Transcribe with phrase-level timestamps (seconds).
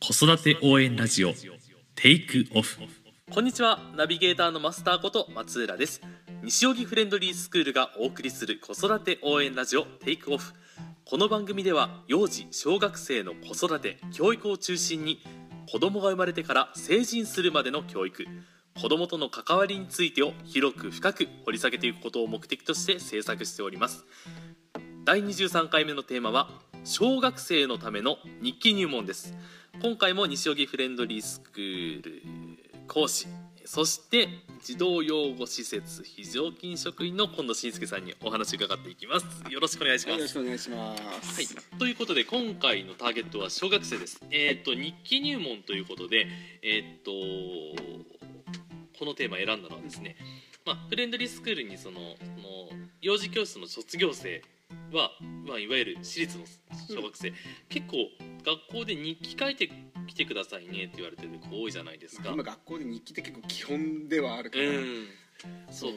[0.00, 1.32] 子育て応援ラジオ
[1.96, 2.78] テイクオフ
[3.30, 6.00] こんにちはナビゲーターのマスターこと松浦です。
[6.42, 10.54] 西荻フレンドリースクールがお送りする子育て応援ラジオテイクオフ
[11.04, 15.20] この番組では幼児小学生の子育て教育を中心に
[15.70, 18.24] 子供が生まれてから成人するまでの教育
[18.80, 24.06] 子供との関わりについてを広く深く掘り下げていくことを目的として制作しております。
[25.04, 26.50] 第23回目のテーマは
[26.84, 29.34] 小学生のための日記入門です。
[29.80, 32.22] 今回も西荻フレンドリースクール
[32.88, 33.28] 講師
[33.64, 34.28] そして
[34.60, 41.34] 児童養護施設非常勤職員の近藤慎介さんにお話を伺っていきますよろしくお願いしますよろしくお願いします。
[41.34, 44.20] はい、ということで今回のターゲットは小学生です。
[44.32, 46.26] えっ、と日記入門ということで、
[46.62, 47.12] えっ、と
[48.98, 50.16] このテーマを選んだのはですね、
[50.68, 52.68] まあフレンドリースクールにそのその
[53.00, 54.42] 幼児教室の卒業生
[54.92, 55.12] は、
[55.46, 56.44] まあいわゆる私立の
[56.94, 57.32] 小学生、
[57.70, 57.96] 結構
[58.44, 59.70] 学校で日記書いて
[60.06, 62.32] きてくださいねって言われてる子多いじゃないですか。
[62.34, 65.06] 今学校で日記って結構基本ではあるから、うん、
[65.70, 65.92] そう。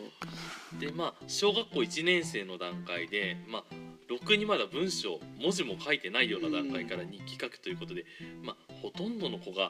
[0.79, 3.63] でまあ小学校1年生の段階で、まあ、
[4.07, 8.05] ろくにまだ文章文字も書いてないような段階から日記書くということで、
[8.41, 9.69] まあ、ほとんどの子が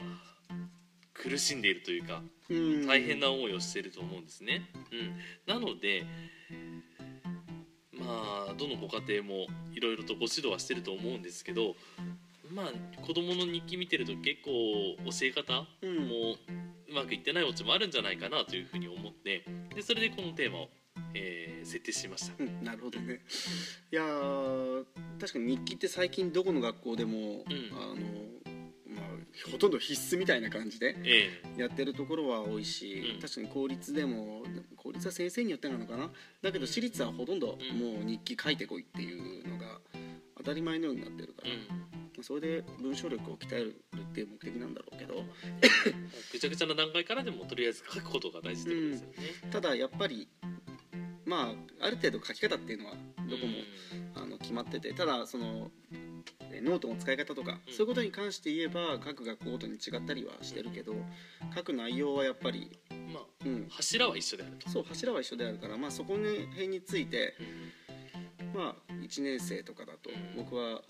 [1.21, 2.87] 苦しんでいるというかうん。
[2.87, 4.69] 大変な思いをしていると思うんですね。
[4.91, 6.05] うん、なので
[7.93, 11.75] まあどのご家庭もいろいろとご指導はしてると思うんですけど
[12.53, 14.51] まあ子供の日記見てると結構
[15.05, 16.07] 教え方うん。
[16.07, 16.35] も
[16.89, 20.69] うまくいってないオチもあるんじゃないかなというふうに思ってでそれでこのテーマを、
[21.13, 22.33] えー設定しました。
[22.43, 22.63] うん。
[22.63, 23.21] なるほどね。
[23.91, 24.85] いやー
[25.19, 28.01] 確かに日記って最近どこの学校でも、あのま
[28.45, 28.50] あ
[29.51, 33.21] ほとんど必須みたいな感じでえやってるところは多いし、うん。
[33.21, 34.43] 確かに公立でも
[34.75, 36.09] 公立は先生によってなのかな。
[36.41, 37.57] だけど私立はほとんどもう
[38.05, 39.79] 日記書いてこいっていうのが
[40.37, 41.49] 当たり前のようになってるから、
[42.17, 45.23] うん、それで文章力を鍛えるっていう目的なんだろうけど。
[46.31, 49.15] ぐちゃぐちゃな段階からでもとりあえず書くことが大事ってことですよね。
[49.51, 50.27] ただやっぱり
[51.25, 52.95] まあある程度書き方っていうのは
[53.29, 53.53] どこも、
[54.15, 54.93] あの決まってて。
[54.93, 56.00] ただそのえ
[56.59, 60.93] ノートの使い方とか、うんそういうことに関して言えば各学校ごとに違ったりはしてるけど
[61.55, 64.69] 書く内容はやっぱり、うんまあうん、柱は一緒であると。
[64.69, 70.81] そう柱は一緒であるから、まあ、そこの辺について、うんまあ、1年生とかだとうん僕は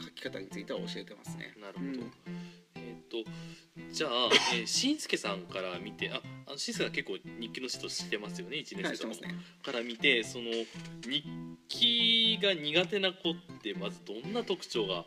[0.00, 1.54] 書き方については教えてますね。
[1.60, 1.86] なるほど。
[1.90, 2.12] うん
[2.74, 3.30] えっ、と
[3.92, 4.10] じゃあ、
[4.54, 9.34] えー、しんすけさんから見てああのしんすけさん結構日記の指導してますよね1年生とかね。
[9.64, 10.44] から見てその
[11.02, 11.24] 日
[11.68, 15.04] 記が苦手な子ってまずどんな特徴が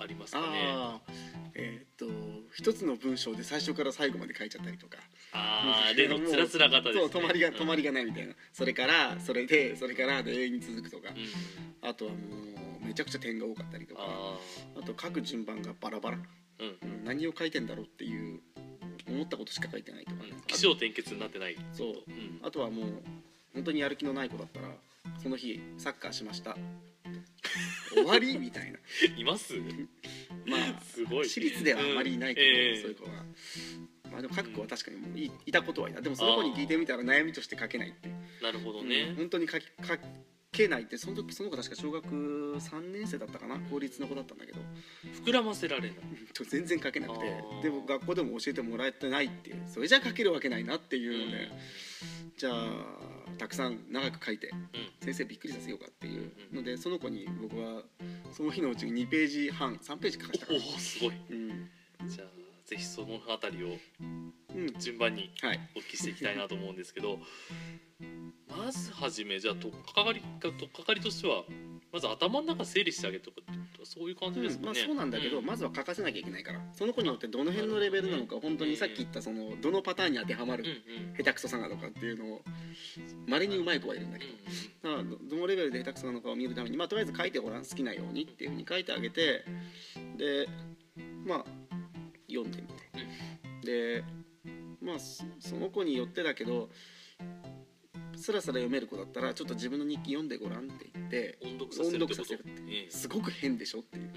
[0.00, 0.46] ありますかね？
[0.74, 1.12] ああ
[1.54, 2.06] えーっと
[2.52, 4.98] 一つの文章で最初から最後まで書いちゃったりとか。
[5.32, 7.08] あー例のつらつら型ですね。
[7.12, 11.88] そう止まりがうん止まりがないみたいな、それからそれでそれからで永遠に続くとか、うん。
[11.88, 12.16] あとはも
[12.82, 14.02] うめちゃくちゃ点が多かったりとか。
[14.04, 14.38] あ
[14.76, 16.20] あと書く順番がバラバラ、ー
[16.60, 16.66] うん。
[16.82, 18.40] うん何を書いてんだろうっていう
[19.08, 20.22] 思ったことしか書いてないとか。
[20.24, 21.88] ね、起承転結になってないそう。
[21.88, 22.40] うん。
[22.42, 22.86] あとはもう
[23.54, 24.68] 本当にやる気のない子だったら
[25.24, 26.54] その日サッカーしました。
[27.94, 28.78] 終わりみたいな。
[29.16, 29.54] います？
[30.46, 31.28] まあすごい。
[31.28, 32.82] 私立ではあまりいないけど、うんええ。
[32.82, 33.10] そういう子は。
[34.12, 36.02] まあでも書く子は確かにもういいたことはいた。
[36.02, 38.10] でもその子に聞いてみたら悩みとして書けないって。
[38.42, 39.96] なるほどうんね、本当に書き書
[40.56, 43.58] けないってその時その子確か小学3年生だったかな？
[43.70, 44.60] 公立の子だったんだけど。
[45.24, 47.44] 膨らませられないうん全然書けなくて。
[47.62, 49.62] でも学校でも教えてもらえてないっていう。
[49.66, 51.50] それじゃ書けるわけないなっていうので、
[52.36, 54.68] じゃあたくさん長く書いてうん。
[55.00, 57.82] 先生びっくりさせようかっていうのでその子に僕は
[58.32, 61.14] その日のうちに2ページ半3ページ書かせたかおらおすごい。
[61.30, 61.70] うん、
[62.08, 62.28] じゃあ
[62.64, 63.68] ぜひそのあたりを
[64.54, 65.60] うん、順番にはい。
[65.76, 67.18] お聞きしていきたいなと思うんですけど
[68.56, 71.44] まずはじめじゃあ取っかかりか取っかかりとしては
[71.92, 73.30] まず頭の中整理してあげると？
[73.30, 73.36] か
[73.84, 75.46] そういう感じですかね、うんまあ、そうなんだけど、うん。
[75.46, 76.60] まずは書かせなきゃいけないから。
[76.72, 80.70] その子によってどの辺のレベルなのか本当にさっき言ったそのどのパターンに当てはまるうん
[81.10, 82.40] うん下手くそさなのかっていうのを
[83.26, 84.32] まれにうまい子はいるんだけど。
[84.90, 89.44] だからどどのレベルで下手くそなのかを見るために、まあ、とりあえず書いてごらん好きなようにっていうふうに書いてあげて
[90.16, 90.48] で
[91.24, 91.44] まあ
[92.28, 92.74] 読んでみて。
[93.64, 94.04] で
[94.82, 96.68] まあそその子によってだけど
[98.16, 101.72] スラスラ読める子だったらちょっと自分の日記読んでごらんって言って音読
[102.14, 102.90] させるってええ。
[102.90, 104.10] すごく変でしょっていう、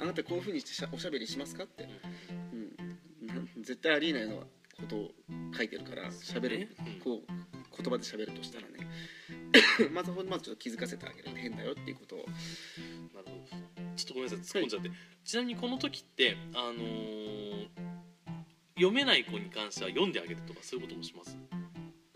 [0.00, 1.88] あなたこういうふうにしてしゃおしゃべりしますかって、
[2.52, 2.76] うん、
[3.62, 4.46] 絶対ありえないようなこ
[4.88, 5.10] とを
[5.56, 7.00] 書いてるから喋る、ねうん。
[7.00, 8.86] こう言葉で喋るとしたらね。
[9.92, 12.18] まずまずちょっと気づかせてあげる変だよっていうことを。
[12.18, 12.30] なる
[13.16, 13.32] ほど。
[13.96, 14.90] ちょっとごめんなさい突っ込んじゃって、
[15.24, 17.68] ちなみにこの時ってあのー
[18.76, 21.36] 読めない子に関しては読んであげるとかそういうこともします？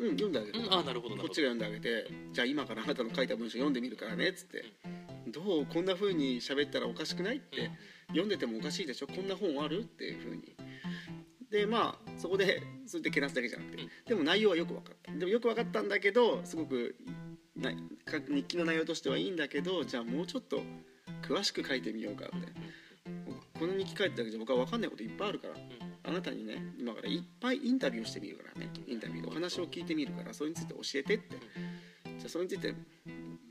[0.09, 1.23] うん読んであげる、うんあなるほどなるほど。
[1.23, 4.65] こっちが読んであげてじゃあ今からあなたの書いた文章読んでみるからねっつって。
[5.29, 7.71] どうこんな風に喋ったらおかしくないって
[8.09, 10.55] 読んでてもおかしいでしょこんな本あるっていうふうに。
[11.51, 13.89] でまあそこでそれでけなすだけじゃなくて、うん。
[14.07, 15.13] でも内容はよく分かった。
[15.13, 16.95] でもよく分かったんだけどすごく
[17.57, 17.71] な
[18.05, 20.61] か日記の内容としてはいいんだけどじゃあもうちょっと
[21.23, 22.35] 詳しく書いてみようかって、
[23.59, 25.55] この日記書いてただけじゃ僕は分かんないこといっぱいあるから、
[26.07, 28.71] あなたにね今からいっぱいインタビューしてみるからね。
[28.87, 31.37] インタビューでお話を聞いてみるからそれについて教えてって。
[32.19, 32.75] じゃあそれについて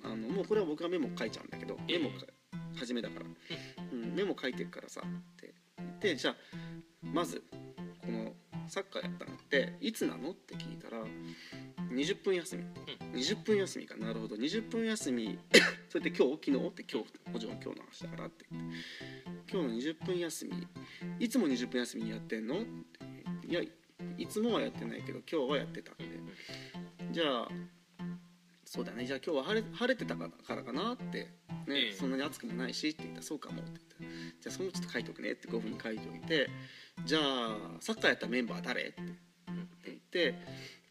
[0.04, 2.26] あのもうこれは僕がメモ書いちゃうんだけどメモか
[2.76, 3.26] 初めだから、
[3.92, 5.54] うん、メモ書いてるからさって。
[5.78, 6.36] 言ってじゃあ
[7.02, 7.44] まず
[8.06, 8.34] この
[8.68, 11.04] サッカーやったのっていつなのって聞いたら
[11.92, 12.64] 20分休み、
[13.14, 13.96] 20分休みか。
[13.98, 14.36] なるほど。
[14.36, 15.38] 20分休み
[15.90, 18.68] それって今日昨日って今日もちろん今日の話だからって言って
[19.52, 20.68] 今日の20分休み。
[21.20, 22.62] いつも20分休みやってんの？
[22.62, 23.62] っていや
[24.18, 26.06] いつもはやってないけど今日はやってたって
[27.12, 27.48] じゃあ
[28.66, 29.06] そうだね。
[29.06, 31.30] じゃあ今日は晴れ晴れてたからかなって、ね
[31.70, 31.94] ええ。
[31.94, 36.50] そんなに暑くもないしって言ったらそうかもって言ってじゃあそのちょっと書いとくねって5分に書いておいて。
[37.06, 38.84] じゃあサッカーやったメンバー誰？
[38.84, 39.02] って
[39.86, 40.36] 言って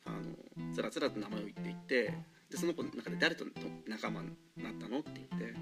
[0.04, 2.14] あのつらつらと名前を言っていって
[2.50, 3.44] でその子の中で誰と
[3.88, 4.98] 仲間になったの？
[4.98, 5.54] って言って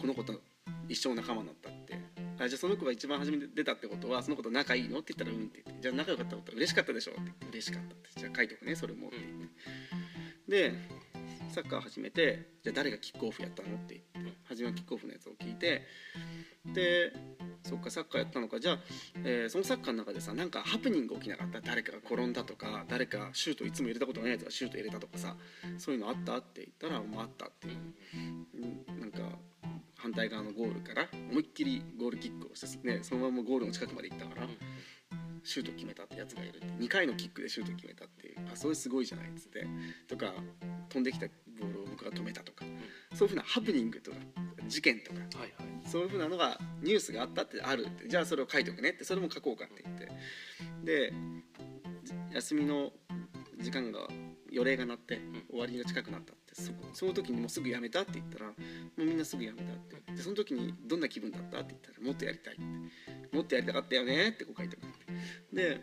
[0.00, 0.40] この子と
[0.88, 1.98] 一生仲間になったって。
[2.38, 4.98] あじゃあその子が一番初めに出たってことはその子と仲いいの？
[4.98, 5.82] って言ったらうんって言って。
[5.82, 7.12] じゃあ仲良かったことは嬉しかったでしょ？
[7.12, 8.10] って言って嬉しかったって。
[8.16, 9.08] じゃあ書いておくねそれも。
[9.08, 9.16] って
[10.48, 10.74] 言ってで
[11.54, 13.68] サッカー始めてじゃあ誰がキックオフやったの？
[13.76, 14.34] って言って。
[14.48, 15.82] 初めはキックオフのやつを聞いて。
[16.66, 17.12] で
[17.62, 18.58] そっかサッカーやったのか。
[18.58, 18.78] じゃあ、
[19.24, 21.60] えーそのサッカーの中でさなんかハプニング起きなかった？
[21.60, 25.36] 誰かが転んだとか誰かシュートいつも入れたことないやつがシュート入れたとかさ
[25.78, 26.38] そういうのあった？
[26.38, 27.68] って言ったらもうあったって
[30.04, 34.46] 反対側のゴールから思いっきりゴールキックをして、ね、そのままゴールの近くまで行ったから
[35.42, 36.58] シュート決めたってやつがいる。
[36.58, 39.66] って2回のキックでシュート決めたっていうあそれすごいじゃないっつって
[40.06, 40.34] とか
[40.90, 41.26] 飛んできた
[41.58, 42.66] ボールを僕が止めたとか
[43.14, 44.18] そういうふうなハプニングとか
[44.68, 45.88] 事件とかはいはい。
[45.88, 50.08] そういうふうなのがニュースがあったってあるってじゃあそれを書いておくねってそれも書こうかって言って。
[50.84, 51.14] で
[52.34, 52.92] 休みの
[53.58, 54.00] 時間が
[54.50, 58.54] 予令が鳴って終わりが近くなったそその時にもうすぐ辞めたって言ったらも
[58.98, 60.12] うみんなすぐ辞めたって。
[60.12, 62.62] でその時にどんな気分だったって言ったらもっとやりたいって。
[63.36, 65.12] もっとやりたかったよねってこう書いておくって。
[65.52, 65.80] で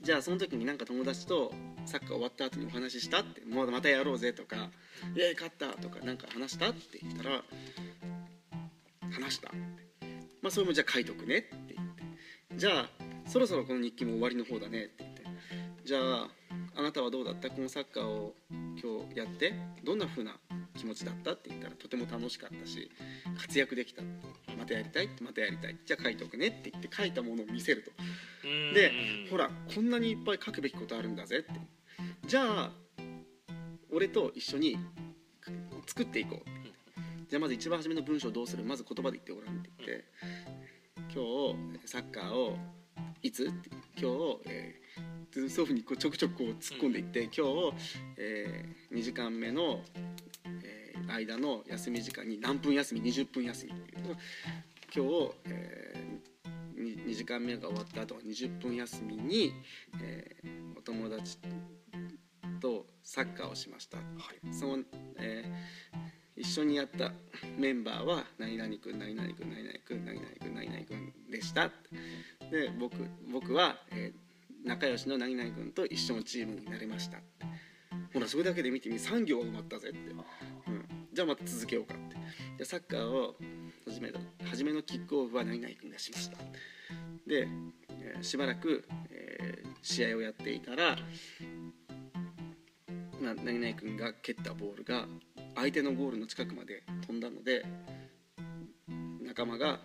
[0.00, 1.52] じゃあその時になんか友達と
[1.84, 3.44] サッカー終わった後にお話ししたって。
[3.44, 4.70] もうまたやろうぜとか
[5.16, 7.44] 「イエーイ勝った」とかなんか話したって言ったら
[9.10, 9.58] 話したって。
[10.40, 12.02] まあそれもじゃあ書いとくねって言って。
[12.56, 12.90] じゃあ
[13.26, 15.24] そろそろこの日記も終わりの方だねって言って。
[15.84, 16.30] じゃあ
[16.76, 17.50] あなたはどうだった？
[17.50, 18.34] このサッカーを
[18.82, 20.38] 今日やってどんな風な
[20.76, 22.90] 気持ちだったって言ったらとても楽しかったし
[23.38, 24.02] 活躍できた。
[24.58, 25.76] またやりたいってまたやりたい。
[25.84, 27.90] じゃあ書いとくねって言って書いたものを見せると。
[28.44, 28.74] うん。
[28.74, 28.92] で
[29.30, 31.52] ほらこんなにいっぱい書くべきことあるんだぜって。
[32.26, 32.72] じゃあ
[33.90, 34.78] 俺と一緒に
[35.86, 36.38] 作っていこう。
[36.38, 36.50] って
[37.28, 38.64] じゃあまず一番初めの文章どうする？
[38.64, 40.04] まず言葉で言ってごらんって言って。
[41.12, 41.24] 今
[41.82, 42.56] 日サッカーを
[43.22, 43.46] いつ？
[43.96, 47.72] 今日、えーそういうふうにこうちょくちょくこう突っ込んでいって今日、
[48.16, 49.80] え2時間目の、
[50.64, 50.80] えー
[51.10, 54.16] 間の休み時間に何分休み20分休みっていう。
[54.94, 59.52] 今日、えー、2, 時間目が終わった後は20分休みに、
[60.00, 61.36] えーお友達
[62.58, 63.98] とサッカーをしました、
[64.50, 64.84] その、
[65.18, 67.12] えー一緒にやった
[67.58, 71.70] メンバーは何々くん何々くん何々くん何々くん何々くんでした。
[72.50, 72.96] で僕
[73.30, 74.29] 僕は、えー
[74.64, 77.18] 仲良しの何々くんと一緒のチームになれました。
[78.12, 82.16] ほらそれだけで見てみ3行が埋まったぜって、うん、じゃあまた続けようかって。
[82.58, 83.36] でサッカーを
[83.86, 86.36] 始めた初めのキックオフは何々くんがしました。
[87.26, 87.48] で、
[88.22, 90.96] しばらく、えー試合をやっていたら、
[93.20, 95.06] まあ、何々君が蹴ったボールが
[95.56, 97.64] 相手のゴールの近くまで飛んだので
[99.22, 99.80] 仲間が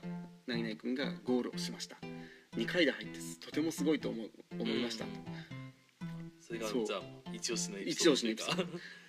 [0.48, 1.98] 何々君がゴールをしました。
[2.55, 4.29] 2回で入ってとてもすごいと思う。
[4.59, 5.05] 思いました。
[5.05, 5.12] と
[6.41, 6.85] それがそう。
[6.85, 7.01] じゃあ
[7.33, 8.63] 一押しのエピ一ソード押しのエピソード。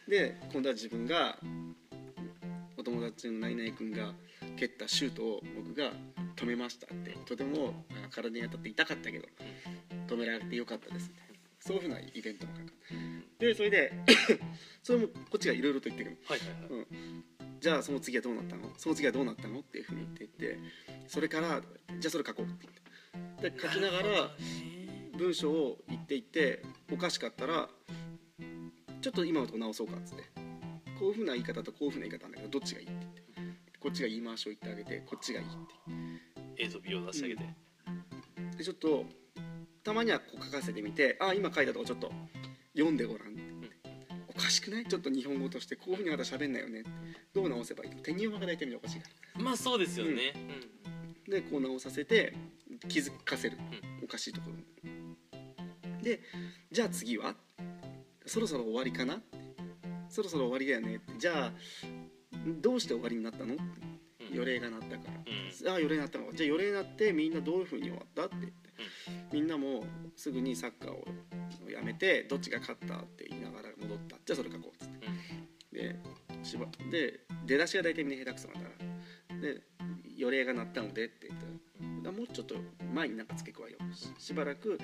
[0.08, 1.38] で今度は自分が
[2.76, 4.14] お友達の何々君が
[4.56, 5.92] 蹴ったシュートを僕が
[6.36, 7.16] 止めましたって。
[7.26, 9.26] とてもあ体に当たって痛かったけど
[10.06, 11.10] 止められてよかったです。
[11.10, 12.72] みたいなそういうふうなイベントも書く。
[13.38, 13.92] でそれで
[14.82, 16.16] それもこっちがいろいろと言ってくる。
[16.24, 16.58] はいはいはい。
[16.70, 17.24] うん、
[17.60, 18.72] じゃあその次はどうなったの？
[18.78, 19.60] その次はどうなったの？
[19.60, 20.58] っていうふうに言っていって
[21.06, 21.60] それから
[21.98, 22.86] じゃあそれ書こうって言って。
[23.50, 24.30] で書きながら
[25.16, 27.68] 文章を言っていっておかしかったら
[29.00, 30.24] ちょっと今のとこ直そうかっつって。
[30.98, 33.78] こういうふうな言い方とこういうふうな言い方なんだけどどっちがいいって言って。
[33.78, 35.50] こっちが言い回しを言ってあげてこっちがいいっ
[36.56, 37.42] て映像美を出してあげて、
[38.56, 39.04] でちょっと
[39.84, 42.10] たまにはこう書かせてみてあ今書いたとこちょっと
[42.74, 43.42] 読んでごらんって。
[44.28, 44.86] おかしくない？
[44.86, 46.82] ちょっと日本語としてこういうふうにまた喋んないよね
[47.34, 47.96] どう直せばいいの？
[48.00, 49.42] 手に読まが大体見ておかしいから。
[49.42, 50.32] まあそうですよね、
[51.26, 51.30] うん。
[51.30, 52.34] でこう直させて
[52.88, 53.58] 気づかせる、
[54.02, 54.56] おかしいところ。
[54.56, 54.64] に
[56.06, 56.20] で
[56.70, 57.34] じゃあ次は？
[58.26, 59.20] そろそろ終わりかな？
[60.08, 61.00] そろそろ終わりだよね。
[61.18, 61.52] じゃあ
[62.60, 63.54] どうして終わりになったの？
[63.54, 63.60] うん。
[64.32, 65.14] 予令が鳴ったから、
[65.66, 65.72] うん。
[65.72, 68.26] ああ予令鳴ったのじゃあ予令鳴ってみんなどういうふうに終わった？
[68.26, 68.36] って。
[68.38, 68.70] 言って、
[69.32, 69.84] みんなも
[70.14, 71.04] すぐにサッカーを
[71.68, 74.16] やめてどっちが勝ったって言いながら戻った。
[74.24, 74.92] じゃあそれ書こうっつっ
[75.72, 75.96] て、で
[76.44, 79.40] しばで出だしが大体みんな下手くそなんだから。
[79.40, 79.60] で
[80.16, 81.40] 予令が鳴ったのでって言っ
[82.02, 82.54] たらもうちょっと
[82.94, 83.78] 前になんか付け加えよ。
[83.90, 84.78] うししばらく、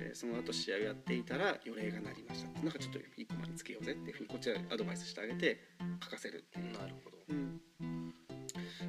[0.00, 2.62] えーその後試合をやっていたら予令が鳴りました。
[2.62, 5.60] なんかちょっと一個前につけようぜっていうふうにこっちはアドバイスしてあげて
[6.02, 6.72] 書かせるっていう。
[6.72, 7.18] なるほど。
[7.30, 7.60] うん、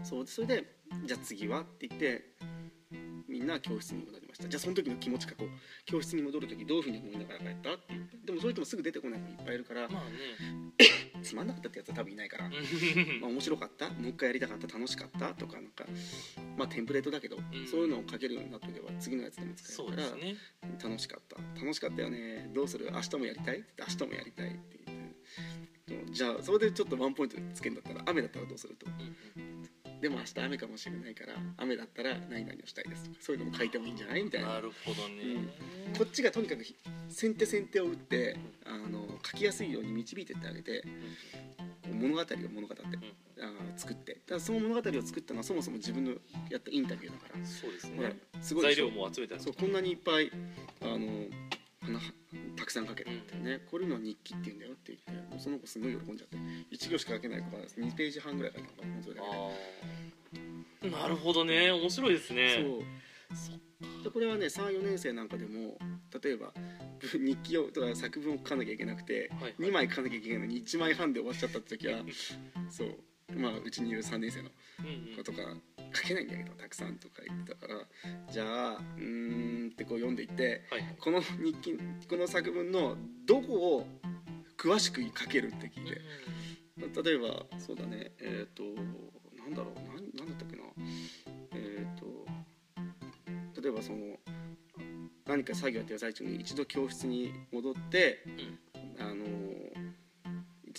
[0.03, 0.27] そう。
[0.27, 0.63] それで
[1.05, 2.23] じゃあ次はって言って
[3.27, 4.47] みんな教室に戻りました。
[4.47, 5.49] じゃあその時の気持ち書こう
[5.85, 7.93] 教室に戻る時どういうふうに思いながら帰ったって
[8.25, 10.09] でもそういう人もすぐ出てこない子いっぱいいるから、まあね。
[11.21, 12.53] つまんなかったってやつは多分いないから、う ん
[13.21, 13.89] まあ、面白かった。
[13.89, 14.67] もう一回やりたかった。
[14.67, 15.33] 楽しかった。
[15.33, 15.85] とかなんか
[16.59, 17.41] まあテンプレートだけど、ん。
[17.71, 20.35] そういうのを書けるようになっておけば次のやつでも使えるから、ね
[20.83, 22.51] 楽しかった楽しかったよね。
[22.53, 22.89] どうする？
[22.91, 23.59] 明日もやりたい？
[23.59, 24.79] って言って明日もやりたいって
[25.87, 26.13] 言って。
[26.13, 28.85] じゃあそれでちょっとワンポイントつけるんだったら雨だったらどうすると？
[28.85, 28.89] う
[29.41, 34.23] んでも明日雨かもしれないから雨だったら何々をしたいですとかそういうのも書いてもいいんじゃない？
[34.23, 34.47] みたいな。
[34.47, 35.43] なるほどね。
[35.97, 36.73] こっちがとにかくひ
[37.09, 40.85] 先手先手を打ってあの書きやすいように導いてってあげて
[41.91, 42.85] 物語を物語って
[43.79, 46.11] 作ってだからその物語を作ったのはそもそも自分の
[46.49, 47.45] やったインタビューだから。
[47.45, 48.19] そうですね。
[48.41, 50.31] すごい材料も集めたらそうこんなにいっぱい
[50.81, 51.27] あの
[51.81, 51.99] 花
[52.57, 56.37] たくさん書けたってね、こういうのは日記って言うんだよって言ってその子すごい喜んじゃって
[56.75, 59.21] 1行しか書けない子が2ページ半ぐらい書いたのかなそれだ
[60.81, 61.71] けなるほどね。
[61.71, 62.65] 面白いですね。
[63.33, 64.03] そう。
[64.03, 65.77] でこれはね34年生なんかでも
[66.21, 66.51] 例えば
[66.99, 69.55] ぶ 日記をとか作文を書かなきゃいけなくて、はいはい。
[69.59, 72.03] 2枚書かなきゃいけないのに1枚半で終わっちゃった時は
[72.69, 72.95] そう
[73.35, 75.39] まあうちにいる3年生のうん子とか
[75.93, 77.79] 書けないんだけどたくさんとか言ってたから
[78.31, 80.95] じゃあうーんってこう読んでいってはいはい。
[80.99, 81.77] この日記
[82.09, 82.95] この作文の
[83.25, 83.87] どこを
[84.57, 86.01] 詳しく書けるって聞いて。
[86.79, 88.63] 例えばそうだねえっ、と
[89.37, 90.63] なんだろうなんなんだったっけな。
[91.51, 93.97] えっ、と例えばその
[95.27, 98.45] 何か作業やってる最中に一度教室に戻って、あの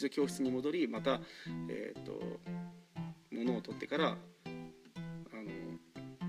[0.00, 1.20] 一度教室に戻りまた
[1.68, 2.22] えっ、と
[3.30, 4.16] 物を取ってからあの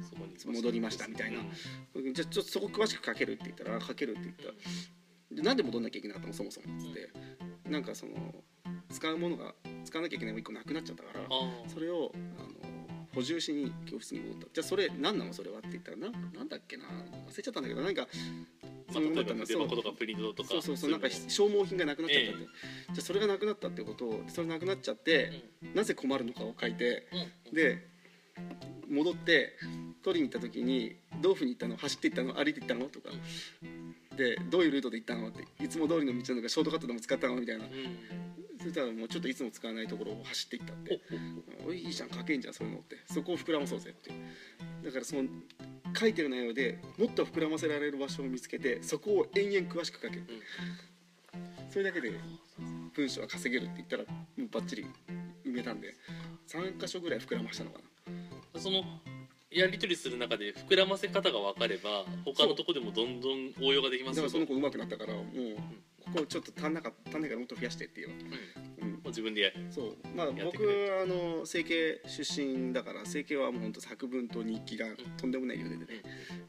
[0.03, 1.39] そこに戻りましたみたいな。
[2.13, 4.43] じゃあちょっとそこ詳しく書けるって言ったらあ書けるって言った。
[4.47, 4.51] ら
[5.31, 6.33] でなんで戻んなきゃいけなかったの？
[6.33, 7.09] そもそもっつって
[7.69, 8.11] なんかその
[8.89, 9.53] 使うものが
[9.85, 11.21] 使わなきゃいけないもの一個なくなっちゃったから
[11.73, 12.49] それをあの
[13.15, 14.47] 補充しに教室に戻った。
[14.53, 15.31] じゃあそれ何なの？
[15.31, 16.83] それはって言ったらななんだっけな？
[17.29, 18.05] 忘れちゃったんだけどなんか
[18.93, 20.49] まあ、例えば箱とかプリントとか。
[20.49, 22.47] そうそうそうなんか消耗品がなくなっちゃったって、え
[22.93, 25.43] じゃあそれがなくなったってことをそれなくなっちゃって、
[25.73, 27.07] なぜ困るのかを書いて
[27.49, 27.55] うん。
[27.55, 27.87] で
[28.89, 29.53] 戻って
[30.03, 31.77] 取りに行った時にどういうふうに行ったの？
[31.77, 32.33] 走って行ったの？
[32.33, 32.85] 歩いて行ったの？
[32.85, 33.09] とか。
[34.17, 35.29] でどういうルートで行ったの？
[35.29, 37.35] っていつも通りの道なのかショートカットでも使ったの？
[37.35, 37.65] みたいな。
[37.65, 37.71] うん。
[38.59, 41.01] そしたらもうちょっといつも使わないところを走っていったって。
[41.65, 42.97] おいいじゃん書けんじゃんそういうのって。
[43.11, 44.11] そこを膨らまそうぜって
[44.83, 45.23] だからその
[45.97, 50.23] 書いてる内容でもっと膨らませられる場所を見つけてそこを延々詳しく書ける。
[51.69, 52.11] それだけで
[52.93, 54.85] 文章は稼げるって言ったらもうバッチリ
[55.45, 55.95] 埋めたんで
[56.49, 57.79] 3箇所ぐらい膨らましたのか
[58.53, 58.59] な。
[58.59, 58.83] その
[59.49, 65.25] やり取りする中で膨らませ方が分かれば他のとこでもどんどん応用ができますだからその子上手くなったからもう
[66.13, 68.70] ここちょっと足んなか足んないからもっと増やしてっていう、うん
[69.11, 69.97] 自分でやそう。
[70.15, 70.63] まあ僕
[71.01, 74.87] あの整形出身だから整形はもうほんと作文と日記が
[75.17, 75.85] とんでもない量でね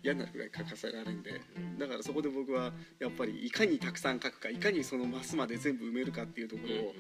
[0.03, 1.41] 嫌になるぐらい書かせられるんで
[1.79, 6.95] だからそこで僕はやっぱりいかにたくさん書くかいかにそのマスまで全部埋めるかっていうところを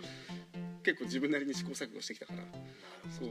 [0.83, 2.43] 結構自分なりに試行錯誤してきたから。
[3.11, 3.29] そう。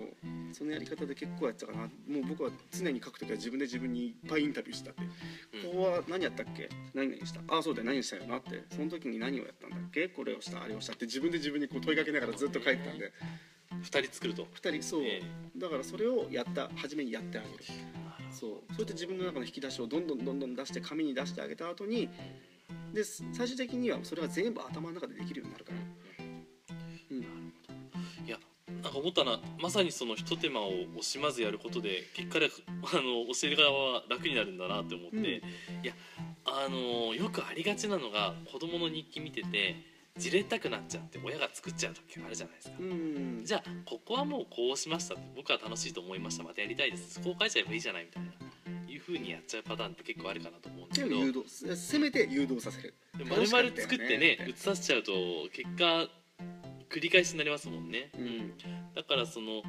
[0.53, 1.83] そのやり方で結構やってたかな。
[1.83, 1.87] も
[2.21, 5.01] う僕は常に書くときは自分で自分にいっぱいインタビューしたって、
[5.65, 6.69] ここは何やったっけ？
[6.93, 7.41] 何々した。
[7.47, 7.87] ああそうだよ。
[7.87, 8.63] 何したよなって。
[8.75, 10.07] その時に何をやったんだっけ？
[10.09, 10.61] これをした。
[10.63, 11.05] あれをしたって。
[11.05, 13.11] 自分で自分にこう問いかけながらずっと書いてたんで。
[13.71, 14.47] 2人作ると。
[14.61, 15.21] 2人そう、え
[15.55, 17.53] だからそれをやった初めにやってあげる。
[18.29, 18.73] そう。
[18.73, 22.09] そうやって自分の中の引き出しをどんどんどんどん出して紙に出してあげた後に
[22.93, 25.77] で最終的にはそれが全部頭の中でできるようになるから、
[28.81, 32.49] なんか思ったのはまさにその一手間を惜しまずやることで結果で
[32.83, 35.25] あの教える側は楽になるんだなって思って、うん。
[35.25, 35.41] い
[35.83, 35.93] や
[36.45, 39.75] あのよくありがちなのが子供の日記見てて
[40.17, 42.75] じれったくなっちゃって親が作っちゃう時があるじゃないですか。
[42.79, 46.43] うん、じゃあここはもうこうしましたって僕は楽しいと思いました。
[46.43, 47.13] またやりたいです。
[47.15, 48.31] そこを書いちゃえばいいじゃないみたいな
[48.91, 51.75] いう風にやっちゃうパターンって結構あるかなと思うんですけど。
[51.75, 52.93] せせめて誘導させる。
[53.17, 55.11] で丸々作ってね楽しかったよね写させちゃうと
[55.53, 56.09] 結果
[56.91, 58.53] 繰り返しになりますもんね、うん。
[58.93, 59.63] だからその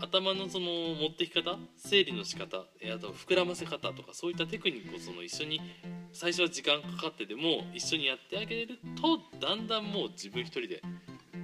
[0.00, 5.60] 頭のその持ってき方整理の仕方えあと膨らませ方とかそういったテクニックをその一緒に
[6.12, 10.82] 最初は時間かかってでも一緒にやってあげるとだんだんもう自分一人で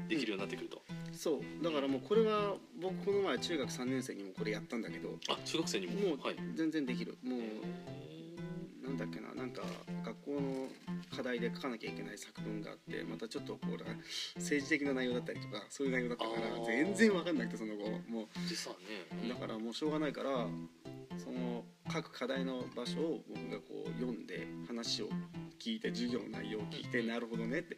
[0.08, 0.80] できるようになってくると、
[1.12, 1.62] そう。
[1.62, 6.36] だからもうこれは僕この前中学3年生にもこれやったんだけどあ中学生にももうはい。
[6.54, 7.18] 全然できる。
[7.22, 9.62] もうなんだっけななんか
[11.18, 17.90] 課題で書かなきゃいけない作文があってまたちょっとこう政治的な内容だったりとかそういう内容だったから全然わかんなくてその後。
[18.08, 19.26] も実はね。
[19.26, 20.46] うだからもうしょうがないから
[21.18, 25.08] その各課題の場所を僕がこう読んで話を
[25.58, 27.76] 聞いて授業の内容を聞いてなるほどねって。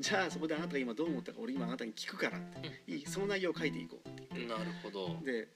[0.00, 2.82] じゃあそこであなたが今どう思ったか俺今あなたに聞くからって。
[2.88, 5.16] いいその内容を書いていこうって言ってなるほど。
[5.24, 5.46] で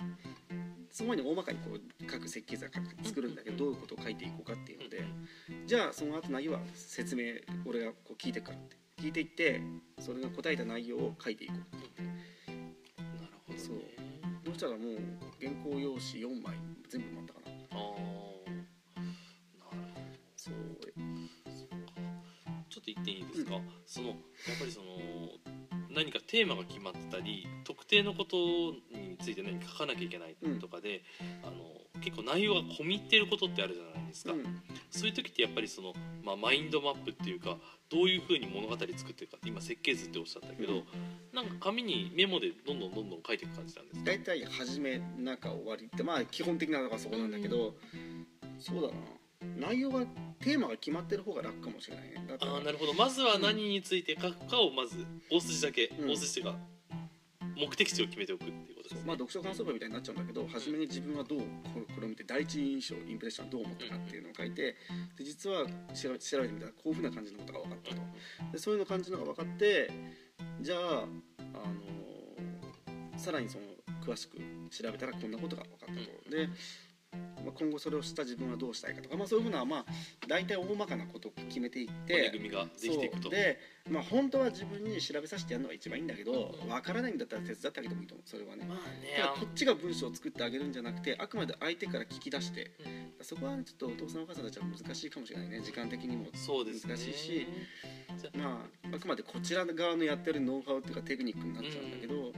[0.95, 2.69] その前に大まかにこう各設計図を
[3.03, 5.05] 作るんだけどどういうことを書いていこうかっていうので
[5.67, 7.35] じゃあその後内容は説明
[7.67, 9.61] 俺がこう聞いてくからって聞いていって
[9.99, 12.11] それが答えた内容を書いていこうってな
[13.27, 13.61] るほどね。
[13.61, 13.79] そう。
[14.47, 14.99] そしたらもう
[15.41, 16.57] 原稿用紙4枚
[16.89, 17.47] 全部埋まったかな。
[17.51, 19.11] あーなる
[19.65, 19.81] ほど
[20.37, 20.55] そう
[22.71, 23.51] ちょっと言っていいですか、
[23.85, 24.17] そのやっ
[24.61, 24.87] ぱりその
[25.91, 28.94] 何かテーマが決まってたり特定のことに
[29.25, 31.02] ついて何か書かなきゃいけないとかで、
[31.43, 31.54] あの
[32.02, 34.45] 結構内容が込み入ってることってあるじゃないですか、うん。
[34.90, 37.57] そういう時ってやっぱりその、まあ、マインドマップっていうか
[37.90, 40.85] どういうふうに物語作っていくか今設計図っておっしゃったけど、うん。
[41.33, 44.04] なんか紙にメモでどんどんどんどん書いていく感じなんですか？
[44.04, 47.75] 大体初め中終わりってまあ基本的なのがそこなんだけど
[48.59, 48.95] そうだな。
[49.59, 50.07] 内容が
[50.40, 52.25] テーマが決まってる方が楽かもしれないね。
[52.40, 52.95] ああなるほど。
[52.95, 56.11] まずは何について書くかをまず大筋だけ、うん。
[56.11, 56.59] 大筋というか
[57.57, 59.03] 目的地を決めておくっていうことですね。
[59.07, 61.45] まあ読書感想文みたいになっちゃうんだけど初めに自分はどうこ
[61.95, 64.76] これを見て第一印象インプレッションはどう思ったかっていうのを書いて
[65.17, 68.03] で実は調べ調べてみたらこういうふうな感じのことが分かったと。
[68.53, 69.91] でそういうの感じのが分かって
[70.61, 72.14] じゃあ、あのー
[73.17, 73.64] さらにその
[74.05, 74.37] 詳しく
[74.71, 76.31] 調べたらこんなことが分かったと。
[76.31, 76.49] で、
[77.45, 79.85] まあ、今後それをした自分はどうしたいかとか、まあ、そういうふうなまあ
[80.27, 83.29] 大体大まかなことを決めていって骨組みができていくと。
[83.29, 83.59] で、
[83.90, 86.68] まあ、本当は自分に調べさせてやるのが一番いいんだけどうん。
[86.68, 88.64] 分からないんだったら手伝ってあげてもいいと思うそれはね。
[88.64, 89.16] まあね。
[89.16, 92.73] ただこっちが文章を作ってあげるんじゃなくてあくまで相手から聞き出して
[93.21, 93.25] うん。
[93.25, 95.61] そこはちょっとお父さんお母さんたちは難しいかもしれないね。
[95.61, 97.47] 時間的にも難しいし
[98.37, 102.33] まああくまでこちら側のやってるノウハウっていうかテクニックになっちゃうんだけど、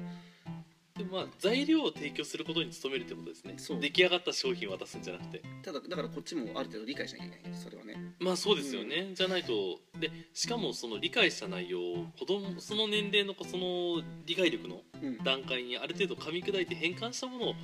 [0.97, 3.55] でもまあ材料を提供することに努めるってことですね。
[3.59, 3.81] そう。
[3.81, 5.43] 出来上がった商品を渡すんじゃなくて。
[5.63, 7.59] ただだからこっちもある程度理解しなきゃいけない。
[7.59, 8.15] それはね。
[8.19, 9.53] まあそうですよね、じゃないと
[9.99, 15.19] でしかもその理解した内容を子供その年齢のその理解力のうん。
[15.25, 17.55] 段階にある程度噛み砕いて変換したものを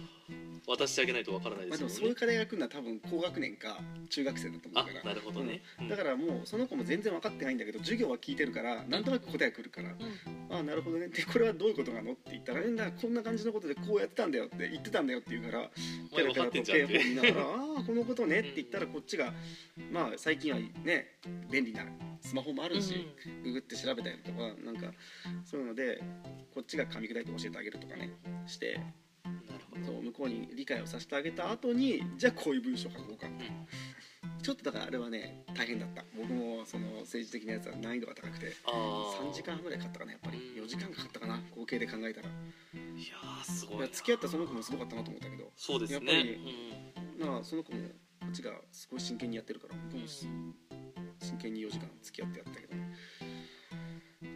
[0.67, 1.95] 渡してあげないとわからないまあ、ですよね。
[1.95, 3.79] でもそういう課題が来るのは多分高学年か
[4.11, 5.05] 中学生だと思うあから。
[5.05, 5.89] なるほどね、うん。
[5.89, 9.91] だからもうその子も全然分かってないんだけど授業は聞いてるからなんとなく答えが来るから、
[10.51, 15.71] ああなるほどねでこれはどういうことなのって言ったら「えだこんな感じのことでこうやってたんだよ」って言ってたんだよって言うから
[16.15, 19.33] ペラペラ見ながら「ああこのことね」って言ったらこっちが
[19.91, 21.19] まあ最近はね
[21.51, 21.85] 便利な
[22.21, 23.09] スマホもあるし、
[23.43, 24.93] ググって調べたりとかなんか
[25.45, 26.01] そういうので
[26.55, 28.13] こっちが噛み砕いて教えてあげるとかね
[28.47, 28.81] して
[29.85, 33.27] そう向こうに理解をさせてあげた後にじゃあこういう文章書こうか。
[33.27, 33.51] って、
[34.43, 36.05] ちょっとだからあれはね大変だった。
[36.17, 39.31] 僕もその政治的なやつは難易度が高くてあー。
[39.31, 40.39] 3時間半ぐらいかかったかなやっぱり。
[40.57, 40.65] うん。
[40.65, 42.29] 4時間かかったかな合計で考えたら。
[42.29, 45.51] いやーすごい付き合ったその子もすごかったなと思ったけど。
[45.57, 46.15] そうですね。
[46.15, 47.89] やっぱりまあその子も
[48.21, 50.27] こっちがすごい真剣にやってるから僕もす
[51.21, 52.77] 真剣に4時間付き合ってやったけど。
[52.77, 53.32] ねうん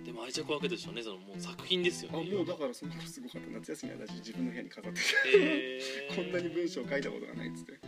[0.07, 6.15] でも愛着湧くでしょうねそのもう作品ですよあねもうだからその子すごかった夏休みは私自分の部屋に飾ってへー。
[6.15, 7.73] てこんなに文章を書いたことがないっつって。
[7.73, 7.81] いや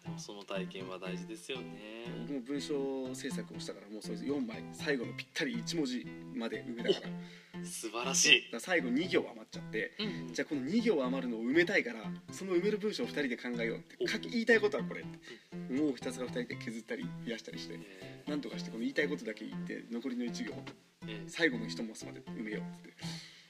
[0.00, 2.06] ーでもその体験は大事ですよね。
[2.22, 7.64] 僕も文章制作をしたからもうそれ4枚最後のぴったり1文字まで埋めたから。
[7.66, 10.32] 素晴らしら最後2行余っちゃってい、うん。
[10.32, 12.00] じゃあこの2行余るのを埋めたいから
[12.32, 15.18] その埋める文章を2人で考えようって書き言いたいことはこれって。
[15.74, 18.30] もうひたすら2人で削ったり増やしたりしてえ。
[18.30, 20.54] なんとかしてこの言いたいことだけ言って残りの1行
[21.26, 22.94] 最後の一文字まで埋めようって。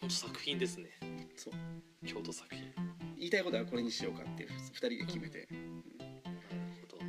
[0.01, 0.91] 本当作品ですね。
[1.37, 1.55] そう。
[2.07, 2.65] 京都作品。
[3.19, 6.29] 言いたいことはこれにしようかって2人で決めて、なる
[6.81, 7.05] ほど。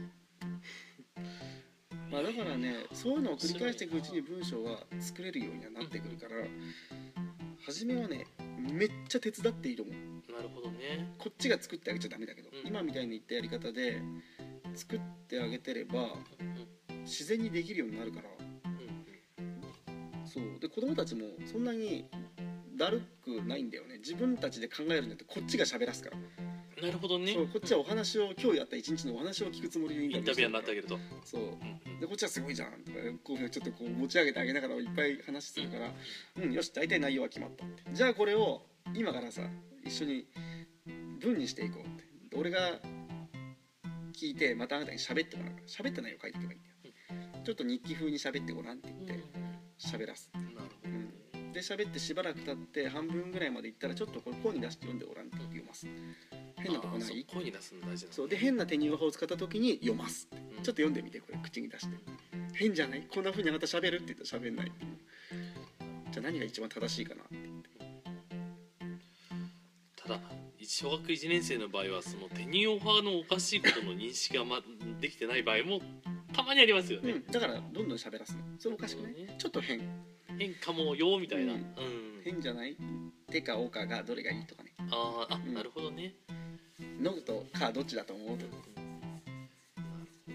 [2.12, 6.48] まあ、だからねそういうのを繰り返していくうちに文章が作れるようにはなってくるから
[7.62, 8.26] 初めはね
[8.58, 10.32] めっちゃ手伝っていいと思う。
[10.32, 11.14] なるほどね。
[11.18, 12.68] こっちが作ってあげちゃダメだけど、うん。
[12.68, 14.02] 今みたいに言ったやり方で
[14.76, 18.49] 作ってあげてればうん自然にできるようになるからうん
[20.39, 20.60] そう。
[20.60, 22.06] で子供たちもそんなに
[22.78, 23.97] だるくないんだよね。
[23.97, 26.17] 自分たちで考えるんだってこっちが喋らすから、
[26.82, 27.34] なるほどね。
[27.34, 31.41] そうこっちはお話を今日やった一日のお話を聞くつもりでインインタビュアーになってあげげると、そう。
[31.99, 35.91] でこっちはすごいじゃんとかこういうふうにちょっとこう持ち上げてあげながらいっぱい話するから
[36.41, 36.54] うん。
[36.54, 37.84] よし大体内容は決まったって。
[37.91, 38.62] じゃあこれを
[38.95, 39.41] 今からさ
[39.84, 40.25] 一緒に
[41.19, 41.89] 文にしていこうっ
[42.30, 42.38] て。
[42.38, 42.80] 俺が
[44.13, 45.54] 聞いてまたあなたに喋ってもらう。
[45.56, 46.75] から喋った内容書いていけばいいんだよ。
[47.43, 49.23] ちょっと日記風に喋ってごらんって言って
[49.80, 50.30] 喋らす。
[50.36, 50.89] なるほど。
[50.89, 51.10] ね
[51.54, 55.88] で喋ってしばらく経って半分ぐらいまでいったらちょっとこれ声に出して読んでごらんって言って読ます。
[56.58, 57.26] 変なとこない？
[57.26, 58.30] 声に出すの大事なのそう。
[58.30, 60.28] で変な手に法を使った時に読ます。
[60.32, 60.39] うん。
[60.39, 61.96] ちょっと読んでみてこれ口に出して。
[62.54, 63.08] 変じゃない？
[63.12, 64.72] こんな風にあなた喋るって言ったら喋んない。
[66.12, 67.38] じゃあ何が一番正しいかなって。
[69.96, 70.20] ただ
[70.62, 74.62] 小学1年生の場合はそのテニオ派のおかしいことの認識が、ま、
[75.02, 75.82] できてない場合も
[76.39, 78.39] たまにありますよね、うん、だからどんどん喋らすの。
[78.58, 79.13] それおかしくない？
[79.13, 79.36] ね。
[79.38, 79.82] ちょっと変。
[80.38, 81.62] 変かもよみたいな、ううん。
[81.62, 81.65] ん
[82.23, 82.78] 変じゃない？
[83.30, 84.73] 手かおかがどれがいいとかね。
[84.91, 85.54] あーあ、うん。
[85.54, 86.13] なるほどね。
[87.02, 88.38] のとかどっちだと思う？
[88.38, 89.88] とかなる
[90.25, 90.32] ほ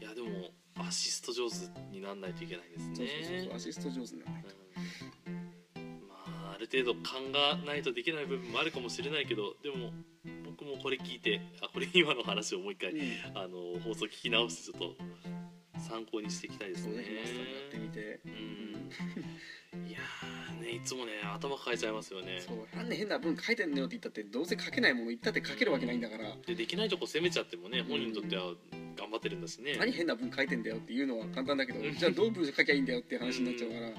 [0.00, 0.06] ど。
[0.06, 0.50] いやでも
[0.86, 1.56] アシスト上手
[1.92, 2.94] になんないといけないですね。
[2.96, 3.56] そうそうそうそう。
[3.56, 4.48] アシスト上手にならないと。
[5.26, 6.08] うん。
[6.08, 6.14] ま
[6.50, 9.92] あある程度勘がないとできない部分もあるかもしれないけどでも
[10.82, 13.00] これ聞いてあこれ今の話をもう一回、うん。
[13.34, 14.96] あの放送聞き直してちょっと
[15.80, 16.96] 参考にしていきたいですね。
[16.96, 17.04] やっ
[17.70, 18.20] てみて。
[18.26, 19.88] うん。
[19.88, 22.40] いやーねいつもね頭抱えちゃいますよね。
[22.40, 22.76] そう。
[22.76, 26.24] なんで変な文書いてんのよって言ったってどうせ書けないもの言ったって書けるわけないんだから。
[26.46, 28.54] でできないとこ責めちゃってもね本人にとっては
[28.96, 29.76] 頑張ってるんだしね。
[29.78, 31.94] 何変な文書いてんだよっていうのは簡単だけどうん。
[31.94, 33.90] じゃあどう文章書きゃいいんだよっていう話になっちゃうから。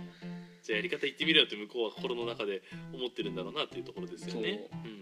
[0.61, 2.61] じゃあやり方言ってみろよって向こうは心の中で
[2.93, 4.67] 思ってるんだろうなっていうところですよね。
[4.71, 4.81] そう。
[4.83, 4.98] うん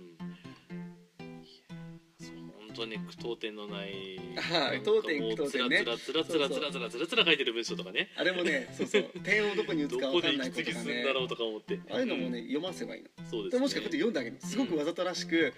[2.77, 4.41] 当に句読点のない句
[4.85, 5.83] 読点句読点ね。
[5.83, 15.53] つらつらつらつらつらつらつら書いてる文章とかねあれもねそうそう点をどこに打つか分かんないとがねするんだろうとか思ってああいうのもね読ませばいいのそうですねでもしかこうやって読んであげるのすごくわざとらしく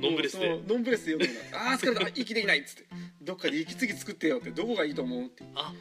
[0.00, 2.84] ノンブレスでノンブレスで読んでるのああー疲れた息できないっつって
[3.22, 5.72] どっかで息継ぎ作ってよってどこがいいと思うってあ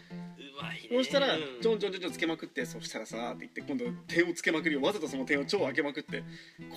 [0.90, 6.24] そうしたらうんちょんちょんちょんちょんつけまくってそしたらさーって言って今度点をつけまくるよわざとその点を超開けまくって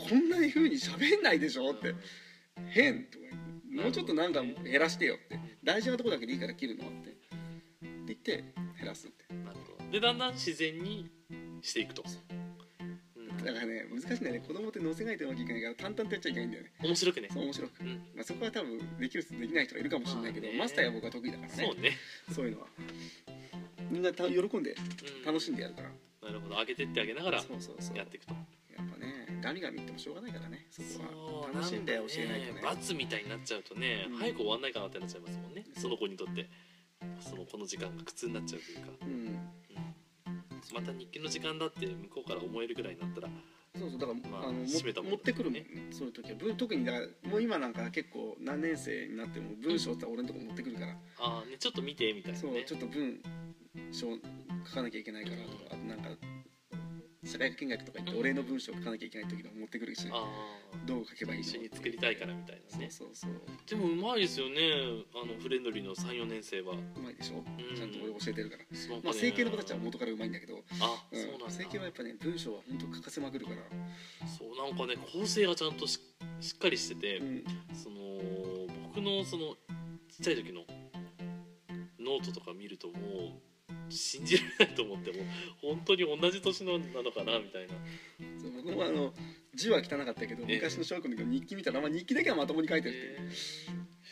[0.08, 1.94] こんな風に喋んないでしょって
[2.70, 3.24] 変とか
[3.74, 5.38] もうちょっとなんか減らしてよって。
[5.62, 7.10] 大事なとこだけでいいから切るのって。
[7.10, 7.18] って
[8.06, 8.44] 言って
[8.78, 9.34] 減らすって。
[9.34, 9.90] なるほど。
[9.90, 11.10] でだんだん自然に
[11.62, 12.04] していくと、
[13.16, 13.44] うん。
[13.44, 14.44] だからね難しいんだよね。
[14.46, 16.72] 子供って乗せないとうまくいかないから淡々とやっちゃいけないんだよね。
[16.82, 17.28] 面白くね。
[17.32, 17.88] そう面白く、うん。
[18.14, 21.64] まあ、そこは多分できる人できない人がいるかもしれないけど、マスターや僕は得意だからね。
[21.66, 21.90] そうね、
[22.32, 22.66] そういうのは。
[23.90, 24.74] みんなた喜んで
[25.18, 25.90] うん、楽しんでやるから、
[26.22, 26.56] なるほど。
[26.56, 27.96] 上げてってあげながらそうそうそう。
[27.96, 28.34] やっやっていくと
[29.44, 31.52] ぱねガミガミ言ってもしょうがないからねそこは。
[31.52, 32.62] 楽しんで教えないとね。
[32.62, 34.16] 罰みたいになっちゃうとね、うん。
[34.16, 35.64] 早く終わんないかなってなっちゃいますもんね。
[35.76, 36.48] その子にとって。
[37.20, 38.92] そのこの時間が苦痛になっちゃうというか。
[39.02, 39.38] うん。
[40.72, 43.28] また日記の時間だって向こうから思えるぐらいになったら
[43.76, 46.36] そうそうだから、まああ、の持ってくるねそういう時は。
[46.38, 53.20] 文特にだからもう今なんか結構何年生になっても文章って俺のとこ持ってくるから、ああねちょっと見てみたいなそうねちょっと文
[53.92, 54.06] 章
[54.66, 56.08] 書かなきゃいけないからとかあとなんか
[57.34, 60.06] 社会科見学とか行ってお礼の文章を書かなきゃいけない時でも持ってくるし、
[60.86, 62.86] どう書けばいいの一緒に作りたいからみたいなね。
[62.90, 63.42] そうそうそう。
[63.66, 65.02] でもうまいですよね。
[65.18, 66.74] あのフレンドリーの34年生は。
[66.74, 67.44] うまいでしょ、ん。
[67.74, 68.62] ちゃんと俺教えてるから。
[69.02, 71.20] まあ整形の子たちは元からうまいんだけど、あうん。
[71.20, 71.50] そうなんだ。
[71.50, 73.58] 整形はやっぱね文章は本当欠かせまくるから、
[74.30, 75.98] そうなんかね構成がちゃんとし
[76.38, 77.44] しっかりしてて、うん、
[77.74, 77.96] その
[78.94, 79.58] 僕のその
[80.06, 80.62] ちっちゃい時の
[81.98, 83.53] ノートとか見るともう
[83.88, 85.22] 信じられないと思ってもう
[85.74, 87.74] 本当に同じ年のなのかなみたいな。
[88.40, 89.12] そう僕もあの
[89.54, 90.54] 字は汚かったけど、ええ。
[90.56, 93.30] 昔の小学校の時の日記見たら、まあ、日記だけはまともに書いてるっていう、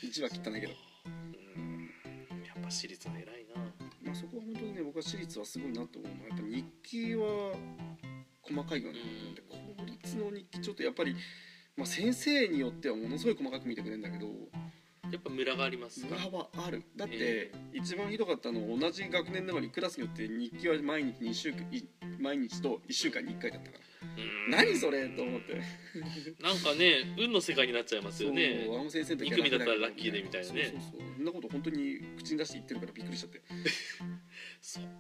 [0.05, 1.61] え字は汚いけど、ーう。
[1.61, 1.91] ん。
[2.45, 3.63] やっぱ私立の偉いな。
[4.05, 7.55] まあ、そこは本当にね僕は私立はすごいなと思うやっぱ日記は
[8.43, 11.15] 細かいよね、うんで公立の日記ちょっとやっぱり、
[11.77, 14.27] まあ、先生によってはものすごい細かく見てくれるんだけど
[15.13, 16.07] やっぱムラがあります。
[16.07, 16.83] か裏はある。
[16.97, 21.87] だって、え一番ひどかったの同じ学年なのにクラスによって日記は毎日2週間い
[22.19, 23.85] 毎日と1週間に1回だったから、
[24.17, 24.51] うん。
[24.51, 25.55] 何それと思って。
[26.43, 28.65] なんかね運の世界になっちゃいますよね。
[28.67, 30.65] そうあの先生の時二組だったらラッキーでみたいなね。
[30.65, 33.43] そうそうそんなこと本当に口に出して言ってるからびっくりしちゃって。
[34.63, 34.91] そっか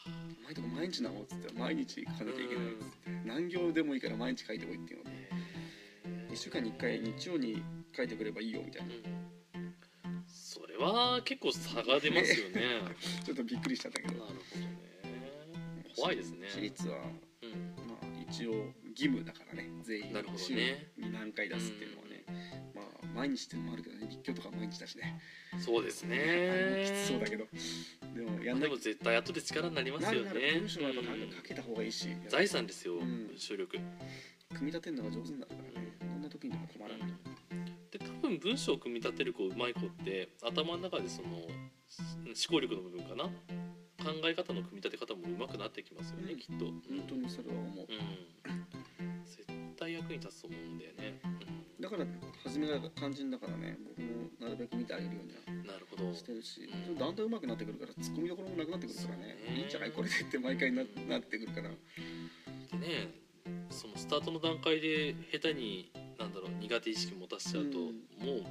[0.40, 5.18] 「お前とか毎日なの?」っつって「毎日書かなきゃいけない」っつって「何行でもいいから毎日書いてこい」っていうので。
[6.30, 7.62] 1週間に1回日曜に
[7.96, 8.94] 書いてくればいいよみたいな。
[8.94, 9.02] うん。
[9.02, 9.08] そ
[10.78, 12.62] れは結構差が出ますよね。
[13.24, 14.14] ちょっとびっくりしちゃったけど。
[14.14, 14.88] なるほどね。
[15.96, 16.48] 怖いですね。
[16.48, 16.98] 私立は
[17.42, 17.50] うん
[17.88, 19.68] まあ一応義務だからね。
[19.82, 20.44] 全員なるほどね。
[20.96, 22.24] 週に何回出すっていうのはね
[22.74, 24.06] まあ毎日っていうのもあるけどね。
[24.08, 25.20] 立教とか毎日だしね。
[25.58, 26.84] そうですね。
[26.86, 27.46] きつそうだけど。
[28.14, 30.30] でもやんでも絶対後で力になりますよね。
[30.30, 32.08] る文章はやっぱうん書けた方がいいし。
[32.28, 33.34] 財産ですようん。
[33.36, 33.66] 力。
[34.54, 35.56] 組み立てるのが上手になる
[38.28, 41.48] 分文章を組み立てる子うまい子って頭の中でその思
[42.50, 43.24] 考力の部分かな？
[43.98, 46.38] 考え方の組み立て方も上手くなってきますよね、うん。
[46.38, 47.86] きっと、うん本当にそれは思う。
[47.88, 49.24] うん。
[49.24, 49.44] 絶
[49.76, 51.20] 対役に立つと思うんだよね、
[51.80, 52.06] だだから
[52.44, 56.14] 初めが肝心だからね僕もなるべく見てあげるようにはなるほど。
[56.14, 56.98] してるし、うん。
[56.98, 59.36] だんだん上手くなってくるからツッコミどころもなくなってくるからね。
[59.56, 61.70] いいんじゃないこれでって毎回ななってくるから。
[61.70, 61.74] で
[62.78, 63.14] ね
[63.70, 68.44] そのスタートの段階で下手になんだろう苦手意識持たせちゃうと、うんもう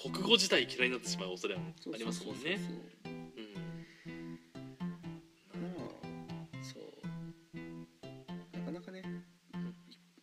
[0.00, 2.42] 国語自体嫌いになってしまう恐れはありますもんね。
[2.42, 2.52] そう。
[2.52, 3.18] そう。
[3.92, 4.12] そう。
[5.54, 5.58] う。
[5.58, 8.58] んまあそう。
[8.58, 9.02] なかなかね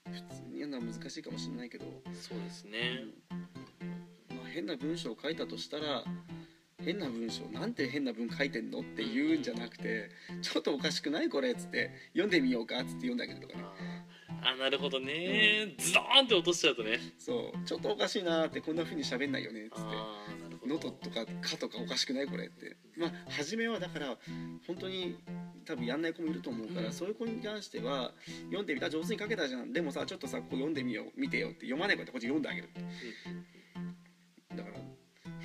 [0.10, 2.40] 普通にやるのは難しいかもしれないけど、そう。
[2.40, 3.06] ですね
[4.30, 6.06] まあ、変な文章を書いたとしたら
[6.84, 9.38] 変な文章なんて変な文書いてんのって言う。
[9.38, 10.10] んじゃなくて
[10.42, 12.66] ちょっとおかしくないこれっつって読んでみよう。
[12.66, 13.64] かっつって読んであげるとかね
[14.48, 17.00] あなるほどね、ズドーンって落としちゃうとね。
[17.18, 17.66] そう。
[17.66, 19.82] ちょっとおかしいなーってこんな風に喋んないよねっつって。
[19.82, 20.74] ああなるほど。
[20.76, 22.78] ノートとか「か」とかおかしくないこれって。
[22.96, 24.18] まあ初めはだから
[24.68, 25.18] 本当に
[25.66, 26.94] 多分やんない子もいると思うから、うん。
[26.94, 28.14] そういう子に関しては
[28.46, 29.74] 読んでみた上手に書けたじゃん。
[29.74, 31.20] でもさちょっとさここ読んでみよう。
[31.20, 32.70] 見てよって読まない子ってこっち読んであげる。
[32.74, 32.94] だから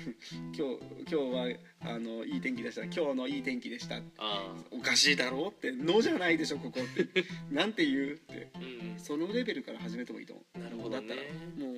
[0.55, 2.83] 今日今日はあのいい天気でした。
[2.85, 4.01] 今日のいい天気でした。
[4.17, 7.23] あおかしいだろうって「の」じゃないでしょここって。
[7.51, 8.49] なんて言うって。
[8.53, 8.63] あう
[8.95, 8.99] ん。
[8.99, 10.59] そのレベルから始めてもいいと思う。
[10.59, 11.07] なるほどね。
[11.07, 11.77] だったらもう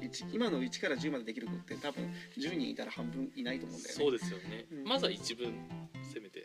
[0.00, 2.04] 1今の1から10までできる子って多分
[2.36, 4.04] 10人いたら半分いないと思うんだよね。
[4.04, 4.84] そうですよね、うん。
[4.84, 5.52] まずは一文
[6.14, 6.42] 攻めて。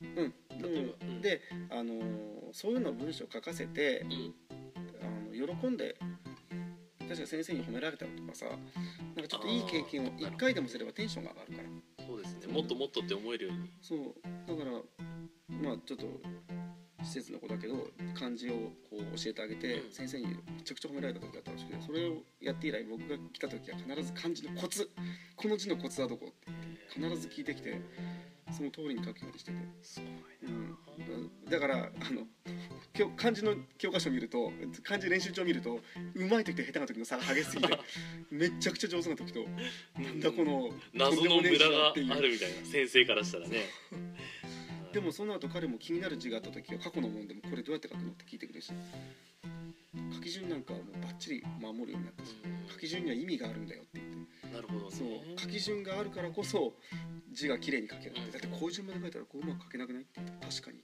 [0.00, 1.06] うん、例えば。
[1.06, 1.20] うん。
[1.20, 4.34] で、あのーそういうの文章書かせてうん。
[5.02, 5.96] あの喜んで
[7.08, 12.06] 確か先生に褒められたりとかさなんかちょっといい経験をあー1回でもすればテンションが上がるから。
[12.06, 12.52] そうですね。
[12.52, 13.70] もっともっとって思えるように。
[13.80, 13.98] そう。
[14.46, 14.72] だから
[15.48, 16.06] まあちょっと
[17.02, 17.74] 施設の子だけど
[18.18, 18.52] 漢字を
[18.88, 19.92] こう教えてあげて、うん。
[19.92, 24.90] 先生にめちゃくちゃ褒められた時だったらしくてそれをやって以来僕が来た時は必ず漢字のコツ
[25.36, 27.80] この字のコツはどこって必ず聞いてきて
[28.52, 29.58] その通りに書くようにしてて。
[29.82, 30.34] すごい
[30.96, 31.78] うん、だからあ
[32.10, 32.52] の教
[33.16, 34.52] 漢字の教科書を見ると
[34.84, 35.80] 漢字練習帳を見ると
[36.14, 37.78] うまい時と下手な時の差が激しすぎて
[38.30, 39.44] めちゃくちゃ上手な時と
[39.98, 43.64] なんだこの謎のムラがあるみたいな先生からしたらね。
[44.92, 48.72] でもその後彼も気になる字があった時は過去のもんでもこれどうやって書くのって聞いてくれるし
[50.14, 52.36] 書き順なんかはもうバッチリ守るようになったし
[52.70, 54.14] 書き順には意味があるんだよって言って。
[54.54, 54.96] なるほどね。
[54.96, 56.74] そう書き順があるからこそ
[57.34, 60.78] 字が綺麗に書けるってだってこういう順番で書いたらこううまく書けなくないって確かに。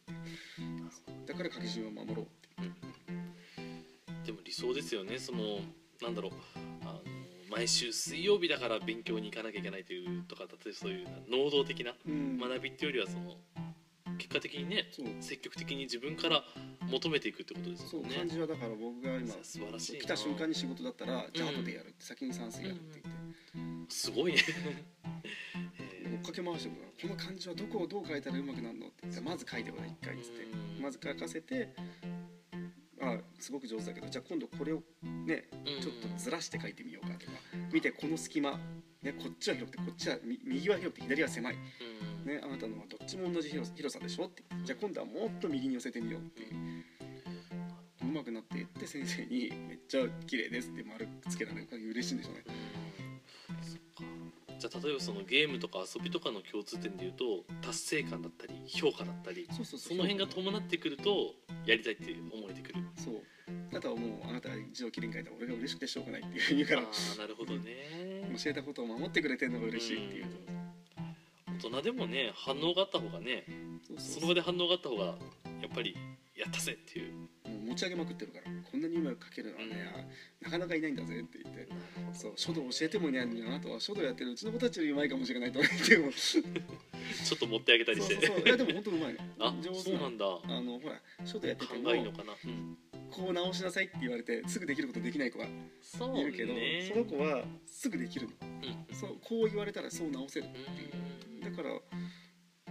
[1.27, 2.29] だから書き順を守ろうっ
[2.65, 5.19] てでも理想ですよね。
[5.19, 5.61] その
[6.03, 6.33] なんだろう。
[6.83, 7.01] あの
[7.51, 12.39] 毎週水曜日だから勉強に行かなきゃいけないというとか例えばそういう能動的なうん。
[12.39, 13.37] 学びっていうよりはその
[14.19, 15.07] 結果的にねそう。
[15.21, 16.43] 積極的に自分から
[16.91, 20.01] 求めていくってことですそうもんね漢字はだから僕が今素晴らしいな。
[20.01, 23.95] 来た瞬間に仕事だったらじゃあうん後でやるって先に算数やるって言って。
[23.95, 24.39] すごいね。
[24.39, 25.50] 追
[26.21, 28.95] っかけ回してくからこの漢字はどこをどう書いたらうまくなるのって。
[29.03, 30.45] 言ってまず書いてごらん一回っつって。
[30.45, 31.69] うんまず書かせて
[33.03, 35.83] あすごく上手だけどじゃあ今度これをねうん。
[35.83, 37.33] ちょっとずらして書いてみようかとか。
[37.73, 38.59] 見てこの隙間、
[39.03, 42.33] ね、こっちは広くてこっちはみ右は広くて左は狭い、うん。
[42.33, 44.43] ね、あなたのはどっちも同じ広広さでしょって。
[44.65, 46.85] じゃあ今度はもっと右に寄せてみようっていう。
[48.03, 51.67] うまくなっていって先生に「めっちゃ綺麗です」って丸つけられる。
[51.67, 52.45] から嬉しいんでしょうね
[54.61, 57.25] じゃあ例えばそのゲームとか遊びとかの共通点でいうと
[57.63, 61.33] 達成感だったり評価だったりそうそうその辺が伴ってくると
[61.65, 62.75] やりたいって思えてくる。
[62.97, 63.15] そう。
[63.75, 68.29] あとはもうあなたが字をきれいに書いたら俺が嬉しくてしょうがないっていうからああなるほどね。
[68.37, 70.27] 教えたことを守ってくれてるのが嬉しいっていう。
[71.59, 73.47] 大人でもね反応があった方がね
[73.97, 75.15] その場で反応があった方がや
[75.73, 75.97] っぱり
[76.37, 77.15] やったぜっていう。
[77.15, 79.89] もう持ち上げまくってるからこんなにうまく書けるのはね、
[80.43, 81.50] あなかなかいないんだぜって言って
[82.13, 83.81] そう書道教えてもいないのにあなたは。
[83.81, 86.11] 書道やってるうちの子たちよりうまいかもしれないとか言っても。
[86.13, 88.15] ちょっと持ってあげたりして。
[88.15, 88.37] そうそう。
[88.37, 89.13] そういやでも本当うまい。
[89.13, 89.81] のあ上手。
[89.81, 90.25] そうなんだ。
[90.27, 92.77] あのほら書道やってて勘もがいいのかな、うん、
[93.11, 95.47] こう直しなさいって言われてすぐできることできない子が
[95.83, 98.33] そういるけど、ねその子はすぐできるの。
[98.43, 98.97] うん。
[98.97, 100.63] そうこう言われたらそう直せるってい
[101.41, 101.45] う。
[101.45, 101.71] だから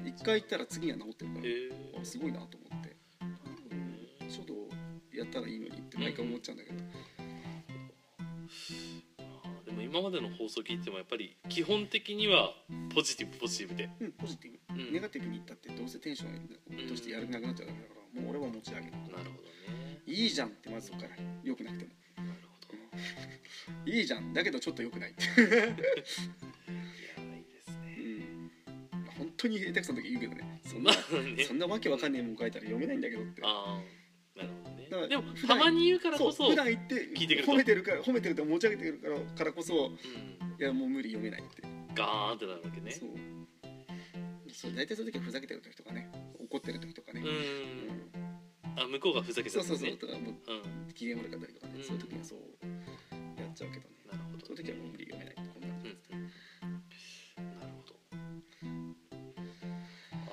[0.06, 2.96] 一回言ったら次には直ってるからあすごいなと思って、
[4.24, 4.54] うん、書道
[5.14, 6.90] やったらいいのにって毎回思っちゃうんだけど、でも
[9.92, 12.54] 今までの放送聞いてもやっぱり基本的には
[12.94, 14.94] ポジティブポジティブで、うん、ポジティブ、うん。
[14.94, 19.34] ネガティブにいったってどうせテンションとしてやる気なくなっちゃうだけだからもう俺は持ち上げるなるほどね。
[20.06, 21.16] いいじゃんってまずそこから。
[21.44, 22.48] 良くなくてもなるほ
[23.86, 23.92] ど。
[23.92, 26.22] いいじゃんだけどちょっと良くないって、いやいいです
[27.72, 28.52] うねん、
[29.18, 30.62] 本当に下手くそな時言うけどね。
[30.66, 31.44] そんまなあね。
[31.44, 33.42] そんなわけわかんねえもん書いたら読めないんだけどって。
[33.44, 33.82] あ
[34.36, 34.69] あなるほど。
[34.69, 37.52] だからねでもたまに言うからこそ普段言って聞いてくると。
[37.54, 39.98] 褒めてるから褒めてると持ち上げてるからからこそうん、い
[40.60, 41.64] やもう無理読めないって。
[41.96, 42.92] ガーンってなるわけね。
[42.92, 43.10] そう。
[44.52, 47.22] そう大体そういう時はふざけてる時とかね怒ってる時とかね、
[48.76, 50.94] あ向こうがふざけちゃそうそうそうとかもううん。
[50.94, 51.84] 機嫌悪かったりとかね、うん。
[51.84, 52.40] そういう時にはそう
[53.40, 53.96] やっちゃうけどね。
[54.12, 56.28] なるほどその時はもう無理読めないこんなうんうん。
[57.56, 57.96] なるほど。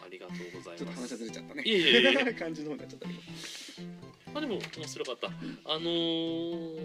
[0.03, 1.63] ありがとうございちょっと話ますはずれちゃったね。
[1.63, 2.35] いえいえいえ。
[2.35, 3.15] 感じの方になっちゃったけ
[4.39, 5.29] あでも面白かった。
[5.29, 5.31] あ
[5.79, 6.77] のー、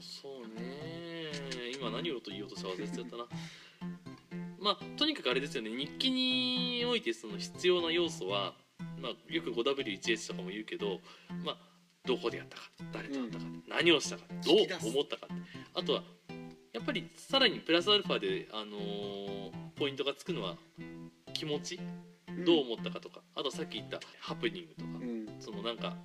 [0.00, 1.30] そうね。
[1.74, 3.24] 今何をと言おうとしたか忘れちゃったな。
[4.60, 5.70] まあとにかくあれですよね。
[5.70, 8.54] 日記においてその必要な要素は、
[9.00, 11.00] まあ、よく 5W1H とかも言うけど
[11.44, 11.56] まあ
[12.04, 15.28] どこでやったか誰とやったか、何をしたかどう思ったか
[15.74, 16.02] あとは
[16.72, 19.30] やっぱりさらにプラスアルファで、あのー
[19.80, 20.56] ポイントがつくのは
[21.32, 21.80] 気持ち
[22.44, 25.26] どう思ったかとか、あとさっき言ったハプニングとか、うん。
[25.40, 25.96] そのなんか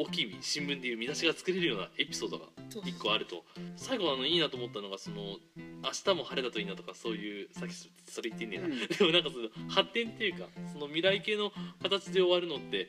[0.00, 3.44] 大きい新聞でいう見出しが作れるようなエピソードがそう1個あると。
[3.76, 7.74] 最後あのいいなと思ったのがその明日も晴れだといいなとかそういうさっき
[8.08, 8.78] それ言ってんねえな、うん。
[8.78, 12.88] でもなんかその発展っていうかその未来系の形で終わるのって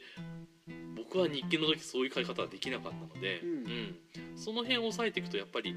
[0.96, 4.38] 僕は日記の時そういう書き方はできなかったので、うん。
[4.38, 5.76] その辺を抑えていくとやっぱり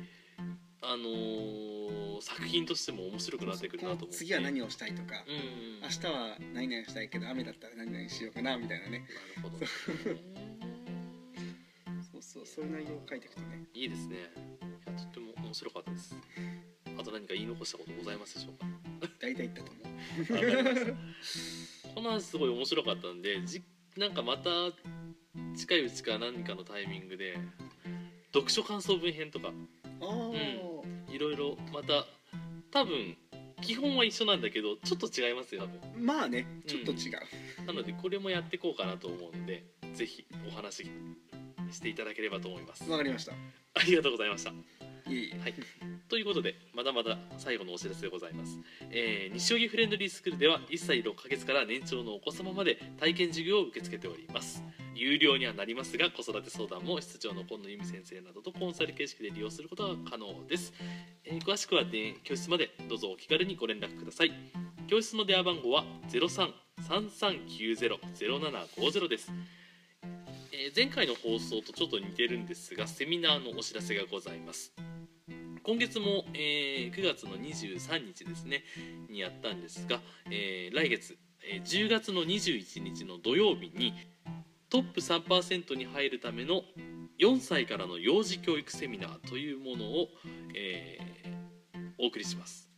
[0.83, 5.83] あのー作品としても面白くなってくるなと思って次は何をしたいとかうん。
[5.83, 9.05] 明日は何々したいけど雨だったら何々しようかなみたいなね。
[9.43, 9.67] なるほど。
[9.67, 10.34] そう
[12.55, 13.65] そういう内容を書いていくとね。
[13.75, 14.17] いいですね。
[14.17, 14.21] い
[14.87, 16.17] やとっても面白かったです。
[16.97, 18.67] あと何か言い残したことございますでしょうか？
[19.21, 20.97] 大体言ったと思う。
[21.97, 23.61] この話すごい面白かったんでじ
[23.97, 24.51] なんかまた
[25.57, 27.37] 近いうちか何かのタイミングで
[28.33, 29.49] 読書感想文編とか。
[29.49, 29.53] あ
[30.03, 32.07] あ、いろいろまた
[32.71, 33.17] 多分
[33.63, 36.05] 基本は一緒なんだけどちょっと違いますよ多分。
[36.05, 39.65] まあねちょっと違う、なのでこれもやっていこうかなと思うので
[39.95, 40.85] ぜひお話
[41.71, 42.89] ししていただければと思います。
[42.91, 43.33] わかりました。
[43.33, 43.37] あ
[43.87, 44.51] りがとうございました。
[44.51, 44.55] い
[45.09, 45.33] えい。
[45.35, 45.55] えはい、
[46.09, 48.59] ということでまだまだ最後のお知らせでございます、
[48.91, 54.63] えー西荻フレンドリースクールでは1歳6ヶ月から年長のお子様まで体験授業を受け付けております。
[54.95, 60.73] 有料にはなりますが子育て相談も室長の今野由美先生などとコンサル形式で利用することが可能です、
[61.25, 64.33] えー詳しくは、ね、教室までどうぞお気軽にご連絡ください。
[64.87, 69.33] 教室の電話番号は0333900750です
[70.67, 74.73] え前回の放送とちょっと似てるんですがセミナーのお知らせがございます。
[75.63, 78.65] 今月も、えー9月の23日ですね
[79.11, 80.01] にやったんですが、
[80.31, 83.93] えー来月、え10月の21日の土曜日に
[84.71, 86.63] トップ3%に入るための
[87.21, 90.09] 4歳からの幼児教育セミナーというものを、
[90.57, 91.15] えー
[91.99, 92.74] お送りします。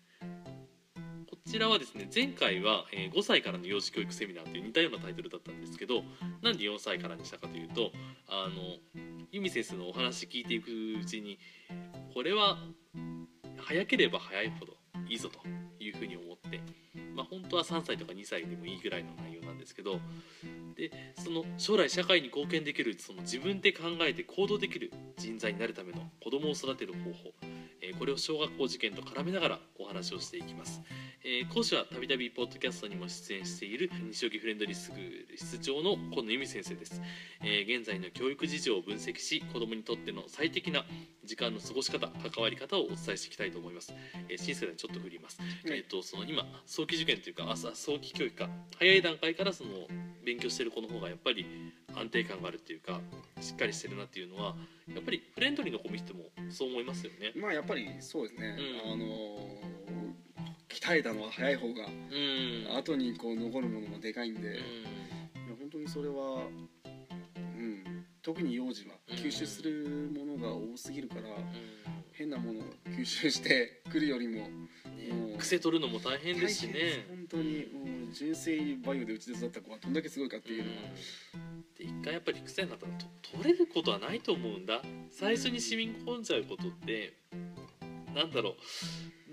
[1.47, 6.03] ちらはですね前回は、5歳からの幼児教育セミナーという似たようなタイトルだったんですけど
[6.43, 7.93] なんで4歳からにしたかというと
[8.29, 8.77] あの
[9.31, 11.39] 由美先生のお話聞いていくうちに
[12.15, 12.59] これは
[13.59, 14.73] 早ければ早いほど
[15.09, 15.39] いいぞと
[15.83, 16.61] いうふうに思って、
[17.15, 20.01] まあ、本当は3歳とか2歳でもいいぐらいの内容なんですけど
[20.75, 20.91] で
[21.23, 27.33] その将来社会に貢献できるその自分で考えて行動できる人材になるための子どもを育てる方法、
[27.99, 30.83] これを小学校受験と絡めながらお話をしていきます、
[31.25, 37.01] えー講師はたびたびポッドキャストにも出演している西荻フレンドリースクール室長の今野由美先生です。
[37.43, 40.85] えー現在の教育事情を分析し子どもにとっての最適な
[41.25, 43.93] 時間の過ごし方関わり方をお伝えしていきたいと思います、
[44.29, 45.51] えー、新世代にちょっと振ります、はい。
[45.67, 49.71] えー、とその今早期受験というか朝早期教育か早い段階からその
[50.25, 51.47] 勉強してる子の方がやっぱり
[51.95, 53.01] 安定感があるっていうか
[53.41, 54.55] しっかりしてるなっていうのは
[54.95, 57.33] やっぱりフレンドリーの子見てもそう思いますよね。
[57.35, 58.93] まあやっぱりそうですね、うん。
[58.93, 59.05] あの
[60.69, 62.77] 鍛えたのは早い方がうん。
[62.77, 64.51] 後にこう残るものもでかいんで、いや
[65.51, 66.47] うん本当にそれは、
[66.85, 71.27] うん、特に幼児はうん吸収するものが多すぎるから、うん。
[72.13, 72.63] 変なものを
[72.99, 74.51] 吸収してくるよりもね
[75.11, 77.05] うん癖取るのも大変ですしね。
[77.11, 80.77] 本当にもう純正バイオでうちで育った子はどんだけすごいかっていうのは、
[81.79, 83.07] で一回やっぱり癖になったらと
[83.39, 84.83] 取れることはないと思うんだ。
[85.11, 87.15] 最初に染み込んじゃうことって
[88.15, 88.55] なんだろう。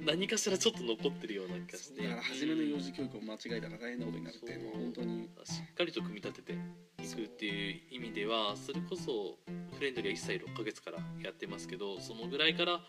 [0.05, 2.03] 何かしらちょっと残ってるような気がして。
[2.03, 5.29] だから初めの幼児教育を間違えたら大変なことになるっていうのは本当に。
[5.45, 9.37] しっかりと組み立てていくっていう意味ではそれこそ
[9.75, 12.81] フレンドリーは1歳6ヶ月からやってますけどそのぐらいから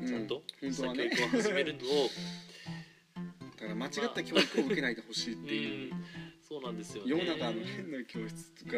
[0.00, 0.06] うん。
[0.06, 1.10] ちゃんと本当はね。
[1.10, 2.10] 教育を始めるのを、
[3.56, 5.54] だから間違った教育を受けないでほしいってう。
[5.54, 7.10] いう、んそうなんですよね。
[7.10, 8.72] 世の中の変な教室とか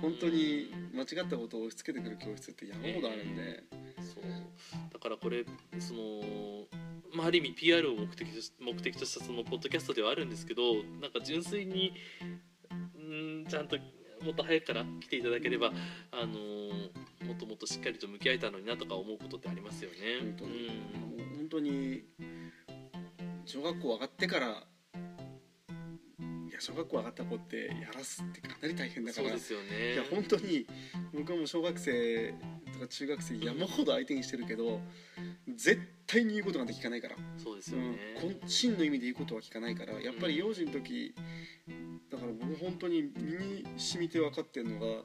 [0.00, 3.64] 本当に間違ったことを押し付けてくる教室って山ほどあるんで、
[3.98, 4.22] そう。
[4.92, 5.44] だからこれ
[5.80, 6.22] その、
[7.12, 10.62] まあ、ある意味 PR を目的とし目的としたそのポッドキャストではあるんですけど
[11.00, 11.92] なんか純粋に
[12.94, 13.76] うんちゃんと
[14.24, 15.72] もっと早くから来ていただければ、
[16.12, 16.38] あの
[17.26, 19.96] もっともっとしっかりと向き合えたのになとか思うことってありますよね。
[20.20, 20.68] 本当に。
[20.94, 21.26] うん。
[21.26, 22.04] もう本当に
[23.46, 24.62] 小学校上がってから
[26.60, 29.94] 小学校上がった子ってやらすってかなり大変だからそうですよね。
[29.94, 30.66] いや本当に
[31.14, 32.34] 僕はもう小学生
[32.72, 34.80] とか中学生山ほど相手にしてるけど
[35.54, 41.14] 絶対に言うことができかないから、そうですうんよね、、こん真の意味で言うことは聞かないからやっぱり幼児の時
[42.10, 45.02] だから僕本当に身に染みて分かってるのが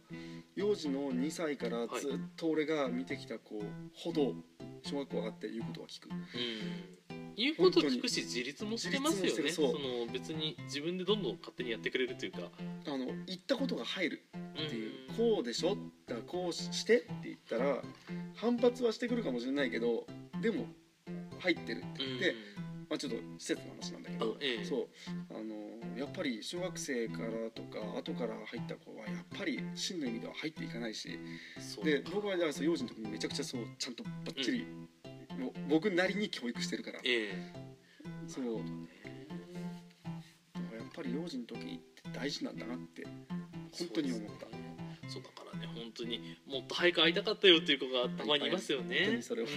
[0.56, 3.62] 幼児の2歳からずっと俺が見てきた子
[3.94, 4.34] ほど
[4.84, 6.10] 小学校上がって言うことは聞く。
[6.10, 6.18] うん、
[7.36, 9.52] 言うこと聞くし自立もしてますよね。
[9.52, 9.72] その
[10.12, 12.40] 別に自分でどんどん勝手にやってくれるというか。
[12.88, 15.16] あの言ったことが入るっていう、うん。
[15.16, 15.78] こうでしょ？
[16.08, 17.82] だこうしてって言ったら
[18.36, 20.06] 反発はしてくるかもしれないけど
[20.42, 20.68] でも
[21.40, 21.88] 入ってるって。
[22.06, 22.36] 言って、
[22.90, 24.66] まあ、ちょっと施設の話なんだけど、あええ。
[24.66, 24.88] そう。
[25.32, 31.18] あのやっぱり小学生からとか後から入った子はやっぱり真の意味では入っていかないし。
[31.84, 34.85] で僕はだから幼児の時にめちゃくちゃそうちゃんとバッチリ、もう
[35.70, 37.00] 僕なりに教育してるから。
[37.04, 37.52] ええ。
[38.28, 38.46] そう。
[38.46, 38.52] だ
[40.62, 41.80] からやっぱり幼児の時って
[42.14, 43.06] 大事なんだなって
[43.78, 44.48] 本当に思った。
[45.08, 49.50] そうだからね本当にもっと早く会いたかったよっていう子がたまにいますよね、それは。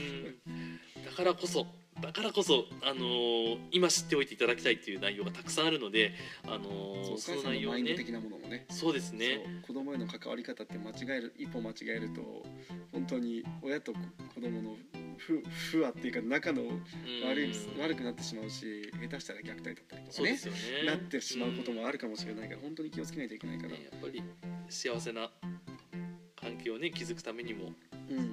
[0.47, 0.79] うん。
[1.05, 1.67] だからこそ
[2.01, 6.13] だからこそ、あのー今知っておいていただきたいっていう内容がたくさんあるので、
[6.45, 7.95] あのーその内容をね。
[7.95, 8.67] 的なものもね。
[8.71, 9.63] そうですね。
[9.67, 12.47] 子供への関わり方って間違える一歩間違えると
[12.93, 13.99] 本当に親と子
[14.41, 14.77] 供の
[15.19, 15.43] 不
[15.73, 16.79] 不和っていうか仲のうん。
[17.29, 20.39] 悪い悪くなってしまうし下手したら虐待だったりとかねね。
[20.87, 24.23] なってしまうこともあるかもしれないから本当に気をつけないといけないから、ねやっぱり
[24.69, 25.31] 幸せな
[26.41, 27.73] 関係をね築くためにも、
[28.11, 28.27] うん、うん、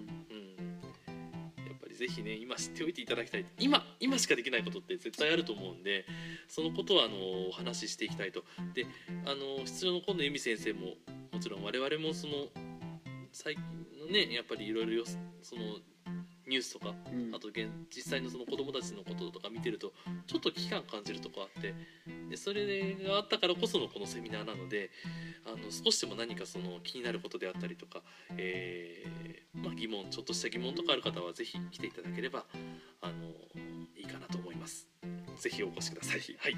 [1.65, 3.45] やっぱりぜひね今知っておいていただきたい。
[3.59, 6.05] 今今しかできないことって絶対あると思うんで
[6.47, 8.43] そのことはあのお話ししていきたいと。
[8.73, 8.85] で
[9.25, 10.95] あの出場の今野由美先生も
[11.31, 12.33] もちろん我々もその
[13.31, 13.63] 最近
[13.99, 15.03] のねやっぱりいろいろよ
[15.41, 15.61] その
[16.47, 19.93] ニュースとかうんあと現実際のその子供たちのこととか見てると
[20.27, 21.73] ちょっと危機感感じるとこあって
[22.29, 24.91] でそれがあったからこそのこのセミナーなので
[25.45, 28.01] あの少しでも何かその気になることであったりとか、
[28.37, 32.45] えーまあ、疑問ちょっとした疑問とかある方はぜひ来ていただければ
[33.01, 33.13] あの
[33.95, 34.94] いいかなと思います。
[35.35, 36.19] ぜひお越しください。
[36.37, 36.55] はい、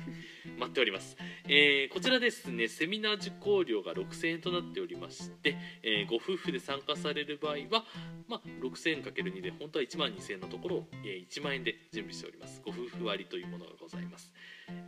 [0.57, 1.17] 待っております。
[1.47, 7.86] えーこちらですね、セミナー受講料が6000円となっておりまして、えーご夫婦で参加される場合は、
[8.28, 14.32] まあ、6000円かける2で本当は1万2000円のところを、えー1万円で準備しておりますご夫婦割というものがございます、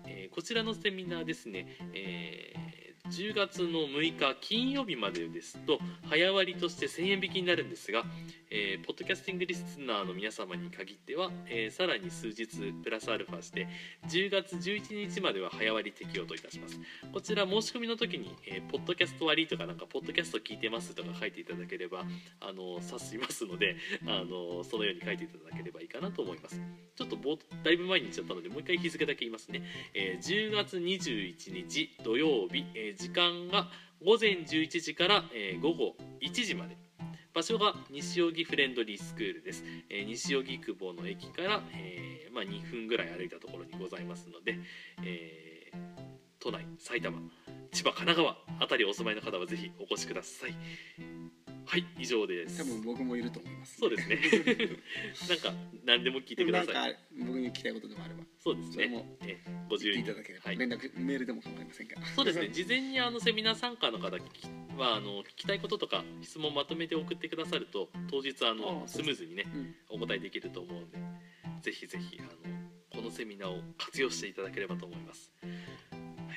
[0.05, 5.79] えーこちらのセミナーですね、えー10月の6日金曜日までですと
[6.09, 8.03] 早割として1000円引きになるんですが、
[8.51, 12.47] えーポッドキャスティングリスナーの皆様に限っては、えーさらに数日
[12.83, 13.67] プラスアルファして
[14.07, 16.79] 10月11日までは早割適用といたします。
[17.13, 22.05] こちら申し込みの時に、えーポッドキャスト割とかなんかポッドキャスト聞いてますとか書いていただければ
[22.39, 23.75] あの指しますので
[24.07, 26.59] あのそのように書いていただければいいかなと思います。
[26.95, 27.17] ちょっと
[27.63, 29.61] だいぶ前に言っちゃったのでもう一回日付だけ言いますね、
[29.93, 33.69] えー10月21日土曜日、えー時間が
[34.03, 36.88] 午前11時から、えー午後1時まで。
[37.39, 44.59] 場所が西荻フレンドリースクールです、えー西荻窪の駅から、えーまあ、2分ぐらい歩いたところにございますので、
[45.05, 46.09] えー
[46.41, 47.17] 都内埼玉
[47.71, 51.18] 千葉神奈川辺りお住まいの方はぜひお越しください。
[51.69, 52.57] はい以上です。
[52.57, 53.77] 多分僕もいると思います。
[53.77, 54.17] そうですね。
[55.29, 55.53] なんか
[55.85, 56.73] 何でも聞いてください。
[56.73, 59.15] なんか僕に聞きたいことでもあればそうですね。
[59.69, 60.03] ご自由に。
[60.03, 60.57] 言っていただければ、はい。
[60.57, 62.49] 連絡メールでも構いませんがそうですね。
[62.51, 64.17] 事前にあのセミナー参加の方
[64.77, 69.75] はあの聞きたいこととか質問まとめて送ってくださると当日あのスムーズにねうん。
[69.89, 70.97] お答えできると思うので
[71.61, 72.29] ぜひぜひあの
[72.89, 75.31] このセミナーを活用していただければと思います。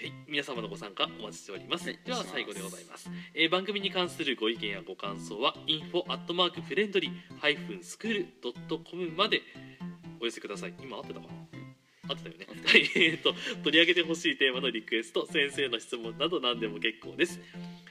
[0.03, 1.86] はい、皆様のご参加お待ちしております。
[1.86, 3.09] はいでは最後でございます。
[3.34, 9.42] えー番組に関するご意見やご感想は info アットマークフレンドリースクールドットコムまで
[10.20, 10.74] お寄せください。
[10.82, 11.32] 今合ってたかな？
[12.11, 12.46] 合ってたよね。
[12.66, 13.32] はい、えーと
[13.62, 17.38] 取り上げてほしいテーマのリクエスト、先生の質問など何でも結構です。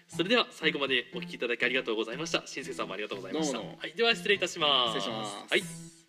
[0.09, 2.43] それでは最後までお聞きいただきありがとうございました。
[2.45, 3.59] 新生さんもありがとうございました。
[3.59, 4.99] はい、では失礼いたします。
[4.99, 6.00] 失礼しますはい。